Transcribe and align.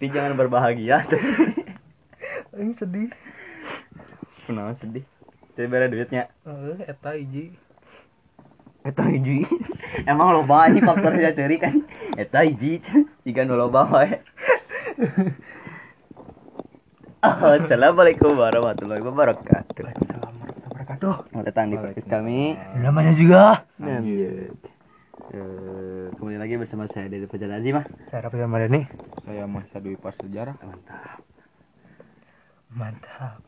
Tapi 0.00 0.08
jangan 0.08 0.32
berbahagia. 0.32 1.04
Aing 2.56 2.72
sedih. 2.80 3.12
Kenapa 4.48 4.72
sedih? 4.80 5.04
Jadi 5.60 5.68
beda 5.68 5.92
duitnya. 5.92 6.32
Eh, 6.48 6.88
eta 6.88 7.20
hiji. 7.20 7.52
Eta 8.80 9.04
hiji. 9.12 9.44
Emang 10.08 10.32
loba 10.32 10.72
ini 10.72 10.80
faktornya 10.80 11.36
ceri 11.36 11.60
kan. 11.60 11.84
Eta 12.16 12.48
hiji. 12.48 12.80
Jika 13.28 13.44
nu 13.44 13.60
loba 13.60 13.84
wae. 13.92 14.24
Assalamualaikum 17.60 18.32
warahmatullahi 18.32 19.04
wabarakatuh. 19.04 20.19
Wabarakatuh. 21.00 21.32
Selamat 21.32 21.46
datang 21.48 21.66
di 21.72 21.76
podcast 21.80 22.08
kami. 22.12 22.40
Namanya 22.76 23.16
juga. 23.16 23.64
Lanjut. 23.80 24.52
Eh, 25.32 26.12
kembali 26.12 26.36
lagi 26.36 26.60
bersama 26.60 26.84
saya 26.92 27.08
dari 27.08 27.24
Fajar 27.24 27.56
Azimah. 27.56 27.88
Saya 28.12 28.28
Rafi 28.28 28.36
Ramadhani. 28.36 28.84
Saya 29.24 29.48
Mas 29.48 29.72
Dwi 29.72 29.96
Pas 29.96 30.12
Sejarah. 30.12 30.60
Mantap. 30.60 31.24
Mantap. 32.76 33.40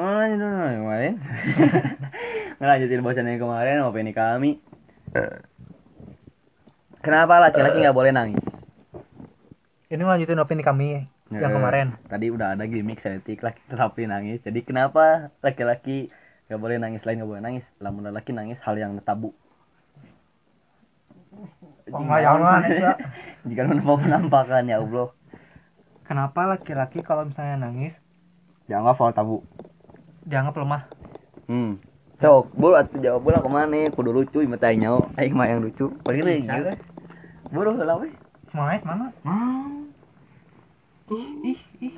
Oh, 0.00 0.16
lanjut 0.16 0.40
dulu 0.40 0.56
kemarin. 0.88 1.14
Ngelanjutin 2.64 3.04
bosan 3.04 3.28
yang 3.28 3.44
kemarin 3.44 3.84
opini 3.84 4.16
kami. 4.16 4.56
Kenapa 7.04 7.36
laki-laki 7.36 7.84
nggak 7.84 7.92
boleh 8.00 8.16
nangis? 8.16 8.44
Ini 9.92 10.00
lanjutin 10.00 10.40
opini 10.40 10.64
kami 10.64 11.04
yang 11.36 11.52
Eh, 11.52 11.52
kemarin. 11.52 12.00
Tadi 12.08 12.32
udah 12.32 12.56
ada 12.56 12.64
gimmick 12.64 13.04
setik 13.04 13.44
laki 13.44 13.60
terapi 13.68 14.08
nangis. 14.08 14.40
Jadi 14.40 14.64
kenapa 14.64 15.28
laki-laki 15.44 16.08
nggak 16.48 16.60
boleh 16.60 16.76
nangis 16.78 17.02
lain 17.06 17.22
nggak 17.22 17.30
boleh 17.30 17.42
nangis? 17.42 17.64
Lamun 17.78 18.08
laki 18.10 18.30
nangis 18.32 18.58
hal 18.62 18.78
yang 18.78 18.96
tabu. 19.02 19.34
Ya. 21.88 22.92
Jika 23.42 23.62
mau 23.86 23.98
penampakan 23.98 24.70
ya 24.70 24.78
Allah. 24.80 25.10
Kenapa 26.06 26.44
laki-laki 26.44 27.00
kalau 27.00 27.26
misalnya 27.26 27.68
nangis 27.68 27.94
Jangan 28.70 28.94
hal 28.94 29.12
tabu. 29.12 29.42
dianggap 30.22 30.54
lemah? 30.54 30.82
Hmm. 31.50 31.82
Sok, 32.22 32.54
bulu 32.54 32.78
atuh 32.78 33.02
jawab 33.02 33.26
bola 33.26 33.42
ke 33.42 33.50
mana? 33.50 33.90
Kudu 33.90 34.14
lucu 34.14 34.38
imah 34.46 34.54
teh 34.54 34.78
nyaho. 34.78 35.10
Aing 35.18 35.34
mah 35.34 35.50
yang 35.50 35.58
lucu. 35.58 35.90
Paling 36.06 36.22
deui. 36.22 36.46
Bisa. 36.46 36.78
Buru 37.50 37.74
heula 37.74 37.98
we. 37.98 38.14
Semangat 38.54 38.86
mana? 38.86 39.10
Ih, 41.10 41.58
ih. 41.82 41.94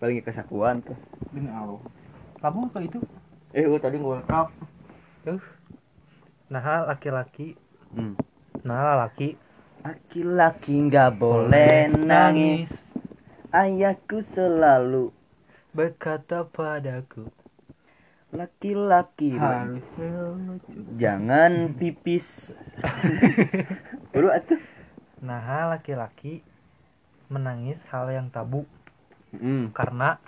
Paling 0.00 0.24
kesakuan 0.24 0.80
tuh. 0.80 0.96
Demi 1.28 1.52
Allah. 1.52 1.76
Kamu 2.40 2.72
ke 2.72 2.88
itu? 2.88 2.98
Eh, 3.56 3.64
gua 3.64 3.80
tadi 3.80 3.96
ngulkap. 3.96 4.52
Tuh. 5.24 5.40
Nah, 6.48 6.84
laki-laki, 6.88 7.56
Hmm. 7.92 8.16
nah 8.64 8.96
laki 8.98 9.36
Laki-laki 9.78 10.90
nggak 10.90 11.16
boleh 11.16 11.86
nangis. 11.88 12.68
Ayahku 13.48 14.20
selalu 14.34 15.14
berkata 15.72 16.44
padaku, 16.44 17.30
laki-laki 18.34 19.32
Harus 19.38 19.86
lucu. 19.96 20.82
jangan 20.98 21.72
pipis. 21.78 22.52
Atuh. 24.12 24.60
nah 25.22 25.72
laki-laki 25.72 26.42
menangis 27.30 27.80
hal 27.88 28.10
yang 28.12 28.28
tabu 28.28 28.66
Hmm. 29.30 29.70
karena 29.72 30.18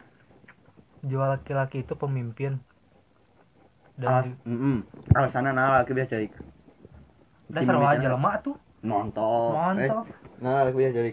jual 1.03 1.27
laki-laki 1.27 1.83
itu 1.83 1.99
pemimpin 1.99 2.63
Alas, 4.01 4.25
dan 4.25 4.49
mm 4.49 4.79
Alasanna 5.13 5.51
nah 5.53 5.83
laki 5.83 5.93
biasa 5.93 6.11
cari. 6.17 6.29
dasar 7.51 7.75
aja 7.77 8.09
lemah 8.09 8.35
tuh 8.41 8.57
Mantap. 8.81 9.53
mantap 9.77 10.05
Eh, 10.07 10.17
nah 10.41 10.65
laki 10.65 10.77
biasa 10.79 10.95
cari. 10.97 11.13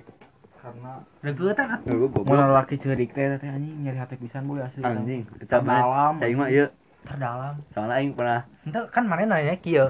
Karena 0.58 0.94
atuh. 1.24 1.46
Gua 1.84 2.08
goblok. 2.08 2.24
Mun 2.28 2.40
laki 2.52 2.76
ceurik 2.78 3.10
teh 3.12 3.26
teh 3.36 3.50
anjing 3.50 3.76
nyari 3.84 3.98
hati 4.00 4.16
pisan 4.16 4.48
boy 4.48 4.60
asli. 4.64 4.84
Anjing, 4.84 5.24
kita 5.40 5.60
Terdalam. 5.60 6.14
Aing 6.24 6.38
mah 6.38 6.50
ieu. 6.50 6.68
terdalam 7.08 7.56
Soalnya 7.72 7.96
aing 8.04 8.12
pernah 8.20 8.44
ente 8.68 8.80
kan 8.92 9.08
mana 9.08 9.24
nanya 9.24 9.56
kieu 9.56 9.88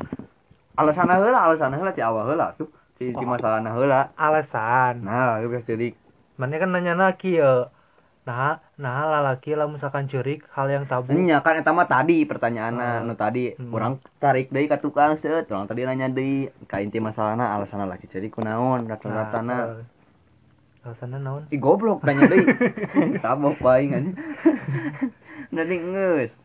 alasanna 0.77 1.17
heula, 1.17 1.49
alasanna 1.49 1.73
heula 1.81 1.89
ti 1.89 2.05
awal 2.05 2.29
heula 2.29 2.53
tuh. 2.53 2.69
Ti 2.97 3.09
ti 3.09 3.23
masalahna 3.25 3.73
heula. 3.73 4.13
alasan 4.13 5.01
Nah, 5.01 5.41
laki 5.41 5.47
biasa 5.49 5.65
cari. 5.73 5.89
mana 6.37 6.55
kan 6.61 6.69
nanya 6.69 6.93
na 6.93 7.07
kieu 7.17 7.65
nah 8.27 8.59
nah 8.75 9.07
lalaki 9.07 9.55
lah 9.55 9.65
misalkan 9.65 10.03
curik 10.05 10.43
hal 10.51 10.67
yang 10.67 10.83
tabu 10.83 11.15
Nya 11.15 11.39
kan 11.39 11.55
eta 11.55 11.71
mah 11.71 11.87
tadi 11.87 12.27
pertanyaanna 12.27 12.99
Oh. 12.99 13.07
nu 13.07 13.13
tadi 13.15 13.55
Hmm. 13.55 13.71
urang 13.71 13.93
tarik 14.19 14.51
deui 14.51 14.67
ka 14.67 14.77
tukang 14.77 15.15
seut, 15.15 15.47
urang 15.47 15.63
tadi 15.63 15.81
nanya 15.81 16.11
deui 16.11 16.51
ka 16.67 16.83
inti 16.83 16.99
masalahna 16.99 17.55
alasanna 17.55 17.87
laki 17.87 18.05
cari 18.05 18.27
kunaon 18.27 18.83
rata-ratana. 18.85 19.47
Nah, 19.47 19.87
alasannya 20.83 21.17
naon 21.17 21.43
Ih 21.47 21.57
goblok 21.57 22.03
tanya 22.03 22.27
deui. 22.27 22.43
Tabok 23.23 23.55
paing 23.57 23.95
anjing. 23.95 24.15
Nanti 25.55 25.75
ngeus. 25.79 26.35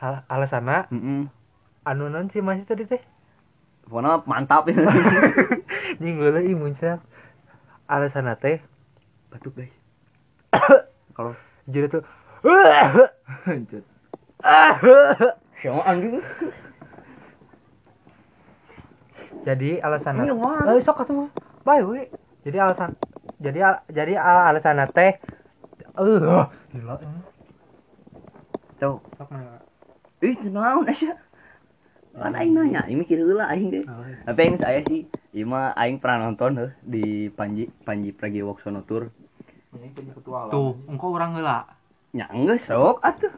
hal 0.00 0.24
alasannya 0.26 0.88
Heeh. 0.88 1.22
anu 1.84 2.08
naon 2.08 2.26
sih 2.26 2.40
masih 2.40 2.64
tadi 2.64 2.88
teh 2.88 3.02
Pokoknya 3.84 4.24
mantap 4.24 4.64
itu. 4.64 4.80
nyinggul 6.00 6.40
ih 6.40 6.56
muncul 6.56 6.96
alasannya 7.84 8.32
teh 8.34 8.58
Batuk 9.28 9.52
guys. 9.54 9.74
Kalau 11.12 11.32
jadi 11.72 11.86
tuh 11.88 12.02
Hancur. 13.46 13.82
siapa 15.62 15.82
anjing? 15.86 16.18
jadi 19.42 19.82
alasannya 19.82 20.30
Iya, 20.30 20.34
Wan. 20.38 20.66
eh 20.70 20.82
sok 20.82 21.02
atuh 21.02 21.26
bae 21.66 21.82
we 21.82 22.00
jadi 22.46 22.58
alasan 22.62 22.94
jadi 23.42 23.58
al- 23.62 23.82
jadi 23.90 24.14
al- 24.18 24.46
alasannya 24.54 24.86
teh 24.90 25.12
eh 25.98 26.44
gila 26.74 26.94
ini. 27.02 27.18
Tuh. 28.78 28.98
sok 29.18 29.28
mana 29.30 29.58
Ih, 30.22 30.38
naon 30.54 30.86
aja. 30.86 31.18
Kan 32.14 32.38
aing 32.38 32.54
nanya, 32.54 32.86
aing 32.86 33.02
mikir 33.02 33.18
heula 33.18 33.50
aing 33.50 33.74
iya. 33.74 33.82
Tapi 34.22 34.40
yang 34.46 34.56
saya 34.62 34.78
sih, 34.86 35.02
ieu 35.34 35.42
mah 35.48 35.74
aing 35.74 35.98
pernah 35.98 36.30
nonton 36.30 36.54
heuh 36.60 36.72
di 36.86 37.26
Panji 37.34 37.66
Panji 37.82 38.14
Pragiwaksono 38.14 38.86
Tour. 38.86 39.10
Ini 39.72 39.88
punya 39.96 40.12
petualang. 40.12 40.52
tuh 40.52 40.76
engkau 40.84 41.16
orang 41.16 41.40
heula 41.40 41.64
Nya 42.12 42.28
geus 42.28 42.68
sok 42.68 43.00
atuh. 43.00 43.32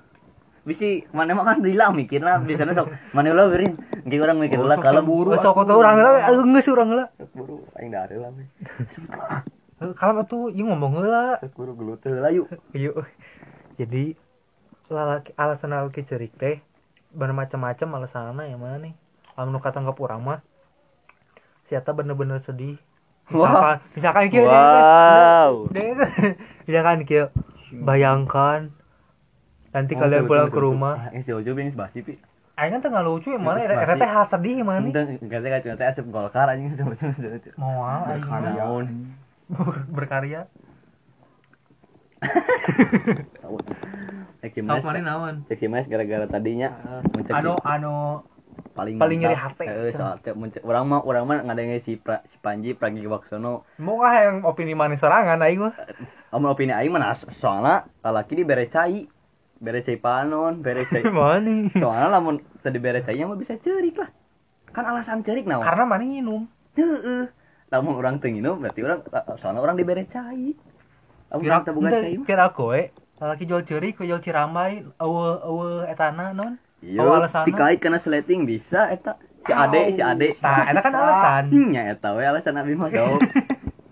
Bisi 0.67 1.06
mana 1.15 1.37
mah 1.37 1.47
kan 1.47 1.62
dilang 1.62 1.95
mikirna 1.95 2.43
di 2.43 2.59
sana 2.59 2.75
sok 2.75 2.91
mana 3.15 3.31
heula 3.31 3.47
beurin. 3.47 3.78
Engke 4.03 4.19
urang 4.19 4.43
mikir 4.43 4.59
Oh, 4.59 4.67
sok 4.67 4.83
kalem 4.83 5.05
saburu. 5.06 5.31
Oh, 5.31 5.39
sok 5.39 5.62
atuh 5.62 5.77
orang 5.78 5.94
heula 6.03 6.11
eh, 6.19 6.47
geus 6.59 6.67
urang 6.67 6.89
heula 6.91 7.06
Sok 7.15 7.31
buru 7.39 7.56
aing 7.78 7.91
da 7.94 8.11
heula 8.11 8.28
we. 8.34 8.44
Eh, 9.78 9.93
kalem 9.94 10.17
atuh 10.27 10.50
ieu 10.50 10.67
ngomong 10.67 11.06
Sok 11.39 11.53
buru 11.55 11.73
gelut 11.78 12.03
heula 12.03 12.28
yuk. 12.34 12.50
Yuk. 12.75 13.06
Jadi 13.78 14.19
lalaki 14.91 15.31
alasan 15.39 15.71
lalaki 15.71 16.03
cerik 16.03 16.34
teh 16.34 16.59
bermacam-macam 17.15 18.03
alasanna 18.03 18.43
yang 18.50 18.59
mana 18.59 18.83
nih? 18.83 18.94
Lamun 19.39 19.55
nu 19.55 19.61
katanggap 19.62 19.94
urang 20.03 20.23
mah 20.23 20.43
si 21.71 21.78
eta 21.78 21.94
bener-bener 21.94 22.43
sedih. 22.43 22.75
Misalkan, 23.25 23.77
misalkan 23.93 24.25
kieu 24.29 24.45
Wow. 24.45 25.53
deh, 25.71 25.97
misalkan 26.65 26.99
kieu 27.03 27.27
bayangkan 27.75 28.69
nanti 29.71 29.93
kalian 29.95 30.29
pulang 30.29 30.49
ke 30.49 30.61
rumah. 30.61 31.09
Eh, 31.11 31.21
si 31.21 31.33
Ojo 31.33 31.51
bing 31.53 31.73
basi 31.73 32.01
pi. 32.01 32.21
Aing 32.55 32.71
kan 32.71 32.87
tengah 32.87 33.03
lucu 33.03 33.35
yang 33.35 33.43
mana? 33.43 33.67
Masih- 33.67 33.99
teh 33.99 34.07
hal 34.07 34.25
sedih 34.25 34.62
yang 34.62 34.69
mana? 34.69 34.87
nih? 34.87 35.19
Kata 35.19 35.47
kata 35.51 35.75
teh 35.75 35.87
asup 35.89 36.07
Golkar 36.07 36.47
anjing 36.47 36.71
sama 36.79 36.95
Mau 37.57 37.83
ah, 37.83 38.07
aing 38.07 38.23
mah. 38.23 38.41
Naon. 38.47 38.87
berkarya. 39.91 40.47
Cek 44.39 44.61
Mas. 45.67 45.85
gara-gara 45.89 46.27
tadinya 46.27 46.69
si- 47.25 47.33
Anu 47.33 47.56
anu 47.65 48.23
paling 48.75 48.99
paling 48.99 49.19
nyeri 49.23 49.38
hati. 49.38 49.65
Heeh, 49.71 49.94
soal 49.94 50.19
urang 50.67 50.85
mah 50.91 51.00
urang 51.06 51.25
mah 51.31 51.47
ngadenge 51.47 51.79
si 51.81 51.94
pra, 51.94 52.26
si 52.26 52.37
Panji 52.43 52.75
Pragiwaksono. 52.75 53.62
mau 53.79 54.03
ah 54.03 54.15
yang 54.19 54.43
opini 54.43 54.75
manis 54.75 55.00
sorangan 55.00 55.38
aing 55.41 55.62
mah. 55.62 55.75
Amun 56.35 56.50
opini 56.50 56.75
aing 56.75 56.91
mah 56.91 57.00
nah, 57.00 57.15
soalna 57.15 57.87
lalaki 58.03 58.35
di 58.35 58.44
bere 58.44 58.67
cai. 58.67 59.06
Bere 59.62 59.81
cai 59.81 59.97
panon, 59.97 60.61
bere 60.61 60.85
cai. 60.91 61.06
Mana? 61.15 61.71
soalnya 61.79 62.09
lamun 62.11 62.43
tadi 62.61 62.82
bere 62.82 63.00
cai 63.06 63.23
mah 63.23 63.38
bisa 63.38 63.55
cerik 63.62 63.97
lah. 63.97 64.11
Kan 64.75 64.85
alasan 64.91 65.23
cerik 65.23 65.47
naon? 65.47 65.62
Karena 65.62 65.87
mana 65.87 66.03
nginum. 66.03 66.50
Heeh. 66.75 67.31
Lamun 67.71 67.94
urang 67.94 68.19
teu 68.19 68.35
nginum 68.35 68.59
berarti 68.59 68.81
urang 68.82 69.00
soalnya 69.38 69.62
urang 69.62 69.79
dibere 69.79 70.03
cai. 70.11 70.50
Lamun 71.31 71.43
urang 71.47 71.62
teu 71.62 71.73
boga 71.79 72.03
cai 72.03 72.19
kira 72.26 72.50
kowe 72.50 72.81
lalaki 73.23 73.47
jual 73.47 73.62
ceurik 73.62 73.94
jual 74.03 74.19
cirambai 74.19 74.82
eueuh 74.99 75.38
eueuh 75.47 75.87
etana 75.87 76.35
non 76.35 76.59
Iya, 76.85 77.01
Oh, 77.01 77.25
dikait 77.49 77.81
karena 77.81 77.97
sleting 77.97 78.45
bisa 78.45 78.93
eta. 78.93 79.17
Si 79.45 79.53
Ade, 79.53 79.93
si 79.97 80.01
Ade. 80.05 80.37
nah 80.41 80.69
eta 80.69 80.81
kan 80.85 80.93
alasan? 80.93 81.45
Hmm, 81.49 81.69
ya 81.73 81.83
eta 81.97 82.13
we 82.13 82.25
alasan 82.25 82.61
abi 82.61 82.77
mah 82.77 82.93
sok. 82.93 83.21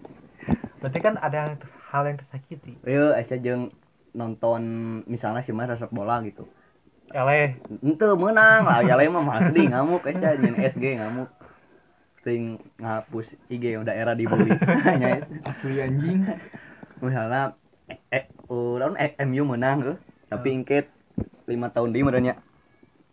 berarti 0.84 0.98
kan 1.00 1.14
ada 1.16 1.36
yang 1.46 1.52
hal 1.88 2.02
yang 2.04 2.16
tersakiti. 2.20 2.72
Ayo, 2.84 3.16
Aisyah 3.16 3.38
jeung 3.40 3.72
nonton 4.12 4.62
misalnya 5.08 5.40
si 5.40 5.56
Mas 5.56 5.72
resep 5.72 5.88
bola 5.88 6.20
gitu. 6.20 6.44
eleh 7.12 7.60
ente 7.84 8.08
menang 8.16 8.64
lah 8.64 8.80
ya 8.80 8.96
mah 8.96 9.20
mah 9.20 9.36
sedih 9.44 9.68
ngamuk 9.68 10.00
aja 10.08 10.32
nyen 10.32 10.56
SG 10.56 10.96
ngamuk. 10.96 11.28
Ting 12.24 12.56
ngapus 12.80 13.36
IG 13.52 13.76
yang 13.76 13.84
daerah 13.84 14.16
dibully. 14.16 14.48
Nya, 15.00 15.20
asli 15.44 15.76
anjing. 15.82 16.24
Misalnya 17.04 17.52
eh, 17.90 18.00
eh 18.08 18.24
urang 18.48 18.96
eh, 18.96 19.12
MU 19.28 19.44
menang 19.44 19.78
eh. 19.84 19.98
tapi 20.32 20.56
ingket 20.56 20.88
lima 21.44 21.68
tahun 21.68 21.92
di 21.92 22.00
merenya 22.00 22.40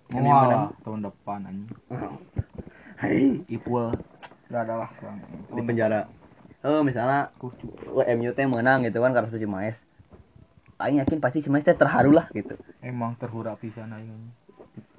MU 0.10 0.26
menang 0.26 0.74
Wah, 0.74 0.82
tahun 0.82 1.00
depan 1.06 1.40
anjing. 1.46 1.70
Hai, 3.02 3.46
Ipul. 3.46 3.94
Gak 4.50 4.66
ada 4.66 4.74
lah 4.82 4.90
sekarang. 4.98 5.22
Di 5.54 5.62
penjara. 5.62 6.10
Oh 6.66 6.82
misalnya 6.82 7.30
oh, 7.40 8.04
MU 8.18 8.34
teh 8.34 8.44
menang 8.50 8.84
gitu 8.84 9.00
kan 9.00 9.16
karena 9.16 9.32
si 9.32 9.48
Maes 9.48 9.80
Aing 10.76 11.00
yakin 11.00 11.24
pasti 11.24 11.40
si 11.40 11.48
Maes 11.48 11.64
teh 11.64 11.78
terharu 11.78 12.12
lah 12.12 12.28
gitu. 12.36 12.58
Emang 12.84 13.16
terhura 13.16 13.56
pisan 13.56 13.96
aing 13.96 14.34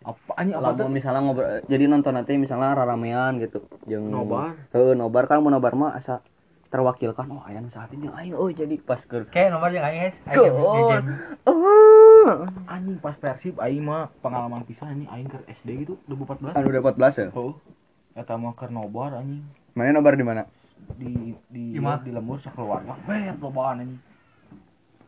Apa 0.00 0.32
anjing 0.40 0.56
apa 0.56 0.72
lamun 0.72 0.96
misalnya 0.96 1.20
ngobrol 1.20 1.60
jadi 1.68 1.84
nonton 1.84 2.16
nanti 2.16 2.40
misalnya 2.40 2.72
raramean 2.72 3.36
gitu 3.42 3.66
jeung 3.84 4.08
Nobar. 4.08 4.56
Heeh, 4.72 4.96
nobar 4.96 5.28
kan 5.28 5.44
mau 5.44 5.52
nobar 5.52 5.76
mah 5.76 5.92
asa 5.92 6.24
terwakilkan. 6.72 7.28
Oh 7.28 7.44
aya 7.44 7.60
nu 7.60 7.68
saat 7.68 7.92
ini 7.92 8.08
aing 8.08 8.32
oh 8.32 8.48
jadi 8.48 8.80
pas 8.80 9.02
ke 9.04 9.28
kayak 9.28 9.52
nomor 9.52 9.68
yang 9.68 9.84
aing 9.84 10.08
guys 10.08 10.16
oh 11.44 11.99
Anjing 12.68 12.96
pas 13.00 13.16
Persib 13.16 13.56
aing 13.58 13.82
mah 13.82 14.12
pengalaman 14.20 14.62
pisan 14.68 14.92
anjing 14.92 15.08
aing 15.08 15.28
ke 15.28 15.38
SD 15.48 15.68
gitu 15.86 15.94
2014 16.06 16.56
anu 16.56 16.66
udah 16.68 16.82
14 16.84 17.20
ya? 17.20 17.28
Oh 17.32 17.54
Eta 18.10 18.34
mah 18.34 18.52
keur 18.58 18.74
nobar 18.74 19.22
anjing. 19.22 19.46
Mana 19.72 19.94
nobar 19.94 20.18
di 20.18 20.26
mana? 20.26 20.42
Di 20.98 21.32
di 21.46 21.78
Di 21.78 21.80
mana? 21.80 22.02
di 22.02 22.10
lembur 22.10 22.42
sakeluarga 22.42 22.98
bet 23.06 23.38
lobaan 23.38 23.86
anjing. 23.86 24.00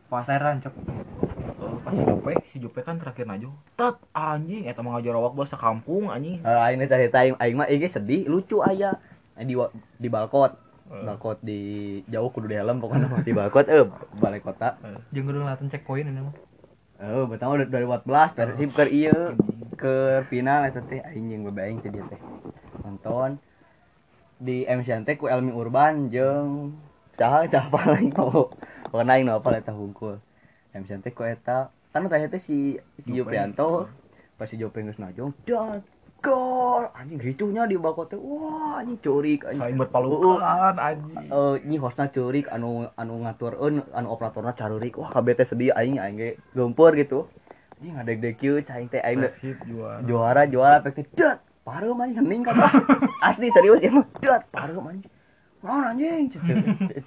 Pas 0.07 0.25
Leran 0.29 0.61
cok. 0.63 0.73
Eh, 0.73 1.77
pas 1.83 1.91
si 1.91 2.01
Jope 2.03 2.33
si 2.53 2.57
Jope 2.63 2.79
kan 2.81 2.95
terakhir 2.97 3.27
naju 3.27 3.49
tet 3.75 3.95
anjing 4.15 4.65
eta 4.71 4.79
mah 4.79 4.97
ngajar 4.97 5.13
awak 5.19 5.35
bahasa 5.35 5.59
kampung 5.59 6.09
anjing. 6.09 6.39
Aing 6.47 6.79
teh 6.79 6.89
cerita 6.89 7.21
aing 7.21 7.35
aing 7.37 7.55
mah 7.59 7.67
IG 7.67 7.91
sedih 7.91 8.25
lucu 8.31 8.63
aya. 8.63 8.97
Eh, 9.35 9.43
di 9.43 9.53
di 9.99 10.07
balkot. 10.07 10.55
Balkot 10.93 11.41
di 11.41 11.99
jauh 12.07 12.29
kudu 12.31 12.47
di 12.47 12.55
helm 12.55 12.79
pokoknya 12.79 13.07
mah. 13.11 13.21
di 13.25 13.33
balkot 13.35 13.65
eh 13.67 13.83
balai 14.21 14.39
kota. 14.39 14.79
Jeung 15.11 15.27
kudu 15.27 15.43
ngeliatin 15.43 15.67
checkpoint 15.67 16.07
ini 16.07 16.23
mah 16.23 16.52
oh 17.03 17.27
betapa 17.27 17.59
udah 17.59 17.67
2014 17.67 18.37
persib 18.39 18.69
ke 18.71 18.83
ieu 18.87 19.35
ke 19.75 20.23
final 20.31 20.63
eta 20.63 20.79
teh 20.79 21.03
aing 21.03 21.27
jeung 21.27 21.43
bebe 21.51 21.61
aing 21.67 21.79
teh 21.83 21.91
dia 21.91 22.03
teh. 22.07 22.19
Nonton 22.87 23.35
di 24.39 24.63
MCN 24.63 25.03
teh 25.03 25.19
ku 25.19 25.27
Elmi 25.27 25.51
Urban 25.51 26.07
jeung 26.07 26.79
caha 27.19 27.43
caha 27.51 27.67
paling 27.67 28.15
oh 28.15 28.47
pokoknya 28.87 29.19
aing 29.19 29.27
nu 29.27 29.35
apal 29.35 29.59
eta 29.59 29.75
hungkul. 29.75 30.15
MCN 30.71 31.03
teh 31.03 31.11
ku 31.11 31.27
eta 31.27 31.67
kan 31.91 32.07
teh 32.07 32.31
teh 32.31 32.39
si 32.39 32.79
si. 33.03 33.09
Jopianto 33.11 33.91
pas 34.39 34.47
si 34.47 34.55
Jope 34.57 34.81
geus 34.81 34.97
najong 34.97 35.35
dat 35.45 35.83
gol 36.23 36.87
anjing 36.95 37.19
ricuhnya 37.19 37.67
di 37.67 37.75
balkot 37.75 38.15
teh 38.15 38.19
wah 38.19 38.79
anjing 38.79 38.95
curik 39.03 39.43
anjing. 39.43 39.59
Saling 39.59 39.75
Uh, 39.75 39.81
berpelukan 39.83 40.75
anjing. 40.79 41.27
eh 41.27 41.55
nyi 41.67 41.77
hostna 41.83 42.07
curik 42.07 42.47
anu 42.47 42.87
anu 42.95 43.27
ngaturkeun 43.27 43.83
anu 43.91 44.07
operatorna 44.07 44.55
carurik. 44.55 44.95
Wah 44.95 45.11
kabeh 45.11 45.35
teh 45.35 45.43
sedih 45.43 45.75
aing 45.75 45.99
aing 45.99 46.15
ge 46.15 46.29
geumpeur 46.55 46.95
gitu. 46.95 47.27
Anjing 47.75 47.93
ngadeg-deg 47.99 48.35
kieu 48.39 48.63
cai 48.63 48.87
teh 48.87 49.03
aing 49.03 49.27
juara. 49.67 49.99
juara 50.07 50.41
juara 50.47 50.77
teh 50.79 51.03
dat 51.11 51.43
pareum 51.67 51.99
anjing 51.99 52.23
hening 52.23 52.41
kan. 52.47 52.55
Asli 53.27 53.51
serius 53.51 53.83
ya 53.83 53.91
mah 53.91 54.07
dat 54.23 54.47
pareum 54.47 54.87
anjing. 54.87 55.11
Naon 55.59 55.83
anjing 55.91 56.31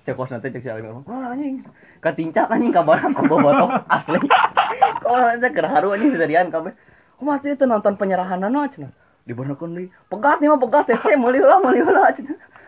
cek 0.04 0.12
kos 0.12 0.28
nanti 0.28 0.52
cek 0.52 0.60
si 0.60 0.68
Alim 0.68 1.00
Naon 1.08 1.24
anjing 1.24 1.64
katincak 2.04 2.52
anjing 2.52 2.68
kabar 2.68 3.00
aku 3.00 3.24
bobotoh 3.24 3.72
asli. 3.88 4.20
Kok 5.04 5.16
nanti 5.16 5.48
kerharu 5.56 5.96
anjing 5.96 6.12
seserian 6.12 6.52
kumaha 7.16 7.40
teh 7.40 7.56
teu 7.56 7.64
nonton 7.64 7.96
penyerahanana 7.96 8.68
cenah 8.68 8.92
dibenerkeun 9.26 9.74
deui 9.74 9.88
pegat 10.06 10.38
nih 10.38 10.48
mah 10.48 10.60
pegat 10.62 10.84
teh 10.86 10.98
saya 10.98 11.18
meuli 11.18 11.42
heula 11.42 11.58
meuli 11.58 11.82
heula 11.82 12.14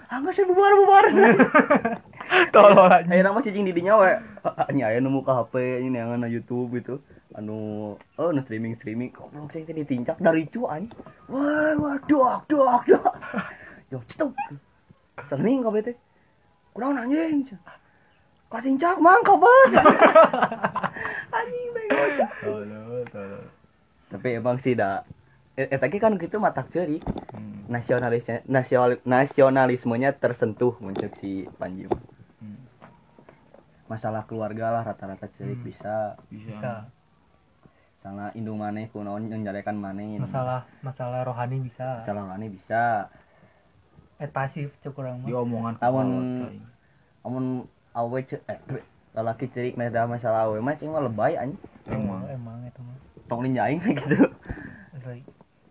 angga 0.08 0.30
saya 0.32 0.48
bubar 0.48 0.72
bubar 0.74 1.04
tolol 2.54 2.88
aja 2.92 3.08
Ayo 3.08 3.22
nama 3.24 3.40
cicing 3.40 3.64
di 3.64 3.72
dinya 3.72 3.96
we. 4.00 4.12
Nya 4.76 4.92
aya 4.92 5.00
nu 5.00 5.08
muka 5.08 5.32
HP 5.32 5.84
ini 5.84 5.96
yang 5.96 6.16
na 6.20 6.28
YouTube 6.28 6.76
itu. 6.76 7.00
Anu 7.36 7.96
oh 7.96 8.28
nu 8.32 8.40
streaming 8.44 8.76
streaming 8.76 9.12
goblok 9.12 9.52
cing 9.52 9.64
teh 9.64 9.72
ditincak 9.72 10.20
dari 10.20 10.44
cu 10.48 10.68
anjing. 10.68 10.92
Wah 11.28 11.72
wah 11.76 11.96
dok 12.04 12.44
dok 12.48 12.84
dok. 12.84 13.14
Yo 13.88 14.00
cetuk. 14.08 14.32
Cening 15.28 15.64
kabeh 15.64 15.80
teh. 15.92 15.96
Kurang 16.76 17.00
anjing. 17.00 17.48
Kasincak 18.48 18.96
mang 19.00 19.20
kabar. 19.24 19.68
anjing 21.36 21.68
bego 21.72 22.04
tolol 22.44 23.04
tolol 23.12 23.44
Tapi 24.08 24.28
emang 24.40 24.56
sih 24.56 24.72
dah 24.72 25.04
Eta 25.58 25.90
ge 25.90 25.98
kan 25.98 26.14
gitu 26.14 26.38
matak 26.38 26.70
ceurik 26.70 27.02
Hmm, 27.34 27.66
nasionalisnya 27.68 28.46
nasional 28.46 29.02
nasionalismenya 29.02 30.14
tersentuh 30.16 30.78
muncul 30.78 31.10
si 31.18 31.44
Panji. 31.58 31.84
Hmm. 32.38 32.56
masalah 33.90 34.22
keluarga 34.28 34.70
lah 34.70 34.82
rata-rata 34.86 35.26
cerik 35.34 35.58
Hmm. 35.58 35.66
bisa. 35.66 35.96
Bisa. 36.30 36.52
Bisa. 36.54 36.72
Salah 37.98 38.30
indung 38.38 38.62
maneh 38.62 38.86
kunaon 38.94 39.26
menjalekan 39.26 39.74
maneh. 39.74 40.22
Masalah 40.22 40.62
masalah 40.80 41.26
rohani 41.26 41.58
bisa. 41.58 42.06
Salah 42.06 42.22
maneh 42.22 42.46
bisa. 42.46 43.10
Eh 44.22 44.30
pasif 44.30 44.70
cek 44.78 44.94
kurang 44.94 45.26
di 45.26 45.34
mah 45.34 45.42
omongan 45.42 45.74
amun 47.26 47.66
awe 47.92 48.18
ce 48.22 48.38
eh 48.46 48.58
bre, 48.64 48.80
lalaki 49.12 49.50
cerik 49.50 49.74
meda 49.74 50.06
masalah 50.06 50.46
awe 50.46 50.58
mah 50.62 50.78
cing 50.78 50.88
mah 50.94 51.02
lebay 51.02 51.34
anjing 51.34 51.58
emang 51.90 52.22
emang. 52.22 52.22
emang 52.30 52.58
itu 52.64 52.80
mah. 52.80 52.96
Tong 53.26 53.40
linjaing 53.44 53.82
gitu 53.98 54.27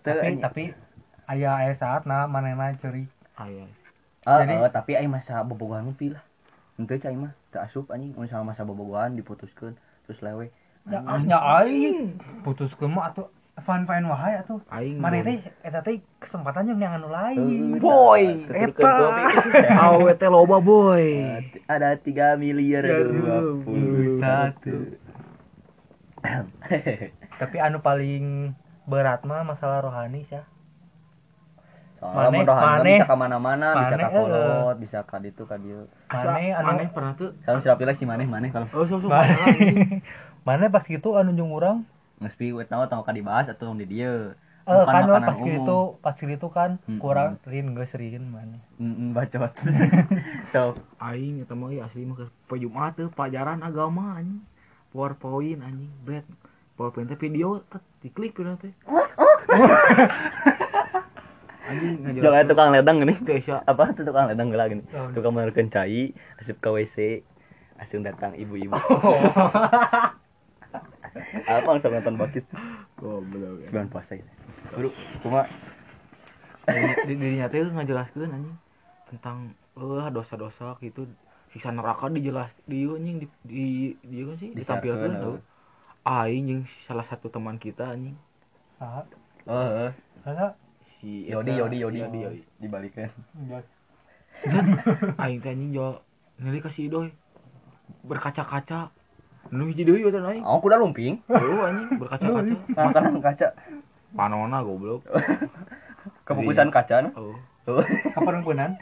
tapi 0.09 0.31
tapi 0.37 0.63
aya 1.25 1.49
aya 1.57 1.73
saat 1.73 2.03
nah 2.03 2.23
manehna 2.23 2.71
curi. 2.75 3.05
Aya. 3.35 3.67
Ah, 4.23 4.41
jadi- 4.41 4.59
eh, 4.59 4.71
tapi 4.71 4.91
aing 4.93 5.07
masa 5.07 5.39
bobogohan 5.41 5.83
mah 5.83 5.93
pilah 5.93 6.23
henteu 6.75 6.95
cai 6.95 7.13
mah 7.13 7.31
teu 7.49 7.59
asup 7.59 7.89
anjing. 7.89 8.11
Mun 8.11 8.23
misalnya 8.23 8.47
masa 8.47 8.61
bobogohan 8.61 9.13
diputuskeun 9.13 9.75
terus 10.03 10.19
lewe. 10.19 10.51
Ya 10.85 10.99
Anjing. 11.01 11.27
nya 11.27 11.39
aing 11.57 11.97
putuskeun 12.41 12.89
mah 12.89 13.11
atuh 13.11 13.27
fine 13.57 13.83
fine 13.83 14.05
wae 14.05 14.33
atuh. 14.37 14.59
Aing 14.69 14.97
mana 14.97 15.19
teh 15.19 15.37
eta 15.61 15.81
teh 15.81 15.97
kesempatan 16.17 16.69
yang 16.69 16.79
Eh, 16.79 17.03
lain. 17.03 17.75
Boy, 17.77 18.45
eta. 18.47 18.93
awe 19.85 20.11
teh 20.13 20.27
loba 20.27 20.59
boy. 20.59 21.03
Ada 21.65 21.97
3 21.97 22.35
miliar 22.35 22.83
Ya, 22.83 22.99
dua 23.01 23.37
puluh 23.59 24.15
satu. 24.17 24.75
tapi 27.37 27.57
anu 27.57 27.79
paling 27.79 28.51
berat 28.87 29.21
mah 29.21 29.43
masalah 29.43 29.83
rohani 29.83 30.23
sih 30.25 30.39
Soalnya 31.97 32.29
Maneh- 32.29 32.39
mau 32.39 32.49
rohani 32.53 32.69
maneh- 32.77 32.93
bisa 32.93 33.05
ke 33.05 33.15
mana-mana, 33.17 33.67
bisa 33.73 33.89
maneh, 33.89 34.05
ka 34.05 34.09
kolot, 34.13 34.75
bisa 34.77 34.97
ka 35.01 35.17
dieu. 35.57 35.81
Asa, 36.07 36.29
Maneh 36.29 36.53
anu- 36.53 36.67
maneh 36.69 36.87
pernah 36.93 37.13
tuh. 37.17 37.33
Kalau 37.41 37.57
siapa 37.57 37.81
pilih 37.81 37.97
si 37.97 38.05
maneh 38.05 38.29
maneh 38.29 38.53
kalau. 38.53 38.69
Oh 38.69 38.85
mana 40.45 40.69
pas 40.71 40.85
gitu 40.85 41.17
anu 41.17 41.33
jeung 41.33 41.49
urang. 41.49 41.89
Geus 42.21 42.37
pi 42.37 42.53
we 42.53 42.61
tahu 42.63 42.85
tahu 42.85 43.01
ka 43.01 43.11
dibahas 43.11 43.49
atau 43.49 43.73
di 43.73 43.85
dieu. 43.85 44.37
eh 44.67 44.83
kan 44.83 45.07
pas 45.23 45.31
umum. 45.39 45.47
gitu 45.47 45.79
pas 45.97 46.11
gitu 46.13 46.47
kan 46.51 46.75
kurang 46.99 47.39
rin 47.47 47.71
geus 47.71 47.87
rin 47.95 48.19
mana 48.27 48.59
Heeh, 48.75 49.15
bacot. 49.15 49.47
so, 50.53 50.75
aing 50.99 51.39
eta 51.39 51.55
mah 51.55 51.71
ieu 51.71 51.79
asli 51.79 52.03
mah 52.03 52.19
keur 52.19 52.29
poe 52.45 52.59
Jumat 52.59 52.93
teh 52.93 53.07
pelajaran 53.07 53.63
agama 53.63 54.19
anjing. 54.19 54.43
PowerPoint 54.91 55.63
anjing 55.63 55.87
bret 56.03 56.27
PowerPoint 56.75 57.07
teh 57.07 57.15
video 57.15 57.63
tet 57.63 57.79
diklik 58.07 58.31
video 58.31 58.55
teh 58.55 58.71
jangan 62.23 62.47
tukang 62.47 62.71
ledang 62.71 63.03
gini. 63.03 63.13
Apa 63.67 63.91
tuh 63.91 64.07
tukang 64.07 64.31
ledang 64.31 64.47
geula 64.49 64.71
gini. 64.71 64.87
Oh, 64.95 65.11
Tukang 65.11 65.35
menerkeun 65.35 65.67
cai, 65.67 66.15
asup 66.39 66.63
ka 66.63 66.71
WC, 66.71 67.27
langsung 67.75 68.07
datang 68.07 68.31
ibu-ibu. 68.39 68.71
Apa 71.43 71.67
langsung 71.67 71.91
nonton 71.91 72.15
bakit 72.15 72.47
goblok 72.95 73.67
ya. 73.67 73.69
bulan 73.73 73.87
puasa 73.91 74.15
gitu. 74.15 74.31
Bro, 74.73 74.89
di 76.67 77.15
dirinya 77.19 77.47
teh 77.51 77.63
ngajelaskeun 77.63 78.31
anjing 78.31 78.57
tentang 79.07 79.55
eh 79.79 80.07
dosa-dosa 80.11 80.75
gitu 80.83 81.07
siksa 81.51 81.71
neraka 81.71 82.11
dijelas 82.11 82.51
di 82.67 82.83
anjing 82.83 83.23
di 83.23 83.27
di 83.47 83.67
di 84.03 84.19
kan 84.27 84.35
sih 84.35 84.51
ditampilkeun 84.51 85.15
Disiarkeun, 85.15 85.23
tuh 85.23 85.37
aing 86.07 86.43
jeung 86.47 86.63
salah 86.87 87.03
satu 87.03 87.27
teman 87.27 87.59
kita 87.59 87.91
anjing. 87.91 88.15
Ah 88.79 89.03
Oh, 89.47 89.91
ada 90.27 90.59
si 90.99 91.23
Yodi, 91.31 91.55
Yodi, 91.55 91.79
Yodi, 91.79 92.03
Yodi, 92.03 92.19
Yodi. 92.19 92.41
Dibalikin. 92.59 93.07
aing 95.23 95.39
teh 95.39 95.51
anjing 95.55 95.71
jual 95.71 96.03
ngeli 96.39 96.59
ka 96.59 96.71
si 96.71 96.87
Idoy 96.87 97.11
berkaca-kaca. 98.03 98.91
Nu 99.51 99.71
hiji 99.71 99.87
deui 99.87 100.03
eta 100.03 100.19
aing. 100.19 100.43
Oh, 100.43 100.59
kuda 100.59 100.79
lumping. 100.79 101.23
Tuh 101.27 101.63
anjing 101.63 101.95
berkaca-kaca. 101.95 102.55
Makanan 102.75 103.23
kaca. 103.23 103.47
panona 104.15 104.63
goblok. 104.63 105.03
Kebukusan 106.27 106.71
kaca. 106.71 107.11
oh 107.15 107.35
Tuh. 107.67 107.83
kaperempunan? 108.15 108.79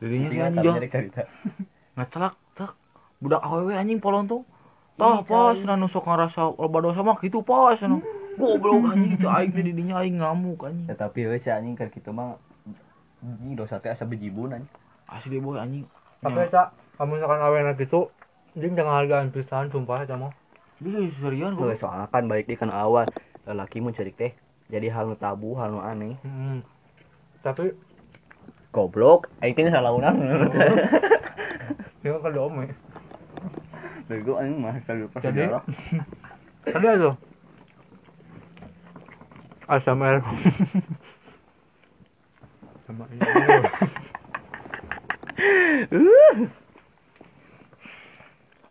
Dirinya 0.00 0.52
anjing 0.52 0.64
jual. 0.64 0.76
ngacelak 1.98 2.38
tak 2.54 2.78
budak 3.18 3.42
awewe 3.42 3.74
anjing 3.74 3.98
polontung 3.98 4.46
tah 4.98 5.22
Ih, 5.22 5.24
pas 5.24 5.54
cai. 5.54 5.62
na 5.62 5.74
nusuk 5.74 6.02
ngarasa 6.02 6.42
loba 6.52 6.78
dosa 6.82 7.00
mah 7.00 7.16
kitu 7.16 7.40
pas 7.40 7.78
nu 7.86 8.02
goblok 8.34 8.82
anjing 8.90 9.14
itu 9.14 9.26
aing 9.26 9.50
teh 9.50 9.62
di 9.62 9.72
dinya 9.72 10.02
aing 10.02 10.18
ngamuk 10.18 10.66
anjing 10.66 10.86
Ya, 10.86 10.94
tapi 10.94 11.24
we 11.24 11.38
si 11.38 11.48
anjing 11.48 11.72
keur 11.72 11.88
kitu 11.88 12.10
mah 12.10 12.34
anjing 13.22 13.54
dosa 13.54 13.78
teh 13.78 13.88
asa 13.88 14.02
bejibun 14.02 14.52
anjing. 14.52 14.68
asli 15.06 15.38
boy 15.38 15.56
anjing 15.56 15.86
tapi 16.18 16.44
eta 16.44 16.74
kamu 16.98 17.16
misalkan 17.16 17.40
awena 17.40 17.72
gitu 17.72 18.10
jeung 18.52 18.74
jangan 18.74 19.00
hargaan 19.00 19.30
pisan 19.30 19.70
sumpah 19.70 20.02
eta 20.02 20.14
mah 20.14 20.34
bisa 20.78 20.98
serian 21.16 21.54
Heuh, 21.54 21.72
kok 21.72 21.80
soalnya 21.80 22.06
kan 22.06 22.26
baik 22.26 22.44
di 22.44 22.54
kan 22.54 22.68
awal 22.68 23.06
lelaki 23.42 23.78
mun 23.78 23.90
cerik 23.90 24.14
teh 24.14 24.34
jadi 24.68 24.92
hal 24.92 25.08
nu 25.08 25.16
tabu, 25.16 25.56
hal 25.56 25.72
nu 25.72 25.80
aneh. 25.80 26.20
Hmm. 26.20 26.60
tapi 27.40 27.72
Goblok, 28.68 29.32
aing 29.40 29.56
teh 29.56 29.72
salah 29.72 29.90
urang. 29.90 30.20
dia 32.04 32.14
kan 32.14 32.30
dom 32.30 32.52
ya 32.60 32.68
Bego 34.08 34.32
anjing 34.36 34.56
mah 34.58 34.80
kalau 34.82 35.06
pas 35.12 35.20
Jadi? 35.20 35.44
sejarah. 35.44 35.62
tadi 36.64 36.86
itu 36.90 37.12
ASMR 39.68 40.16
sama 42.84 43.04
ini 43.12 43.20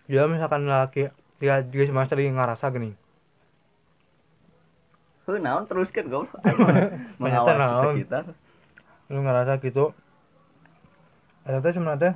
dia 0.07 0.23
misalkan 0.25 0.65
laki 0.65 1.11
dia 1.37 1.61
dia 1.61 1.85
semester 1.85 2.17
lagi 2.17 2.31
ngerasa 2.31 2.65
gini 2.71 2.91
Heuh, 5.27 5.43
naon 5.43 5.67
teruskeun 5.67 6.07
goblok. 6.07 6.39
Ternyata 7.19 7.19
Mengawasi 7.19 7.99
sekitar. 7.99 8.23
lu 9.11 9.19
ngerasa 9.19 9.59
gitu 9.59 9.91
Eta 11.43 11.59
teh 11.59 11.71
sebenarnya 11.71 12.15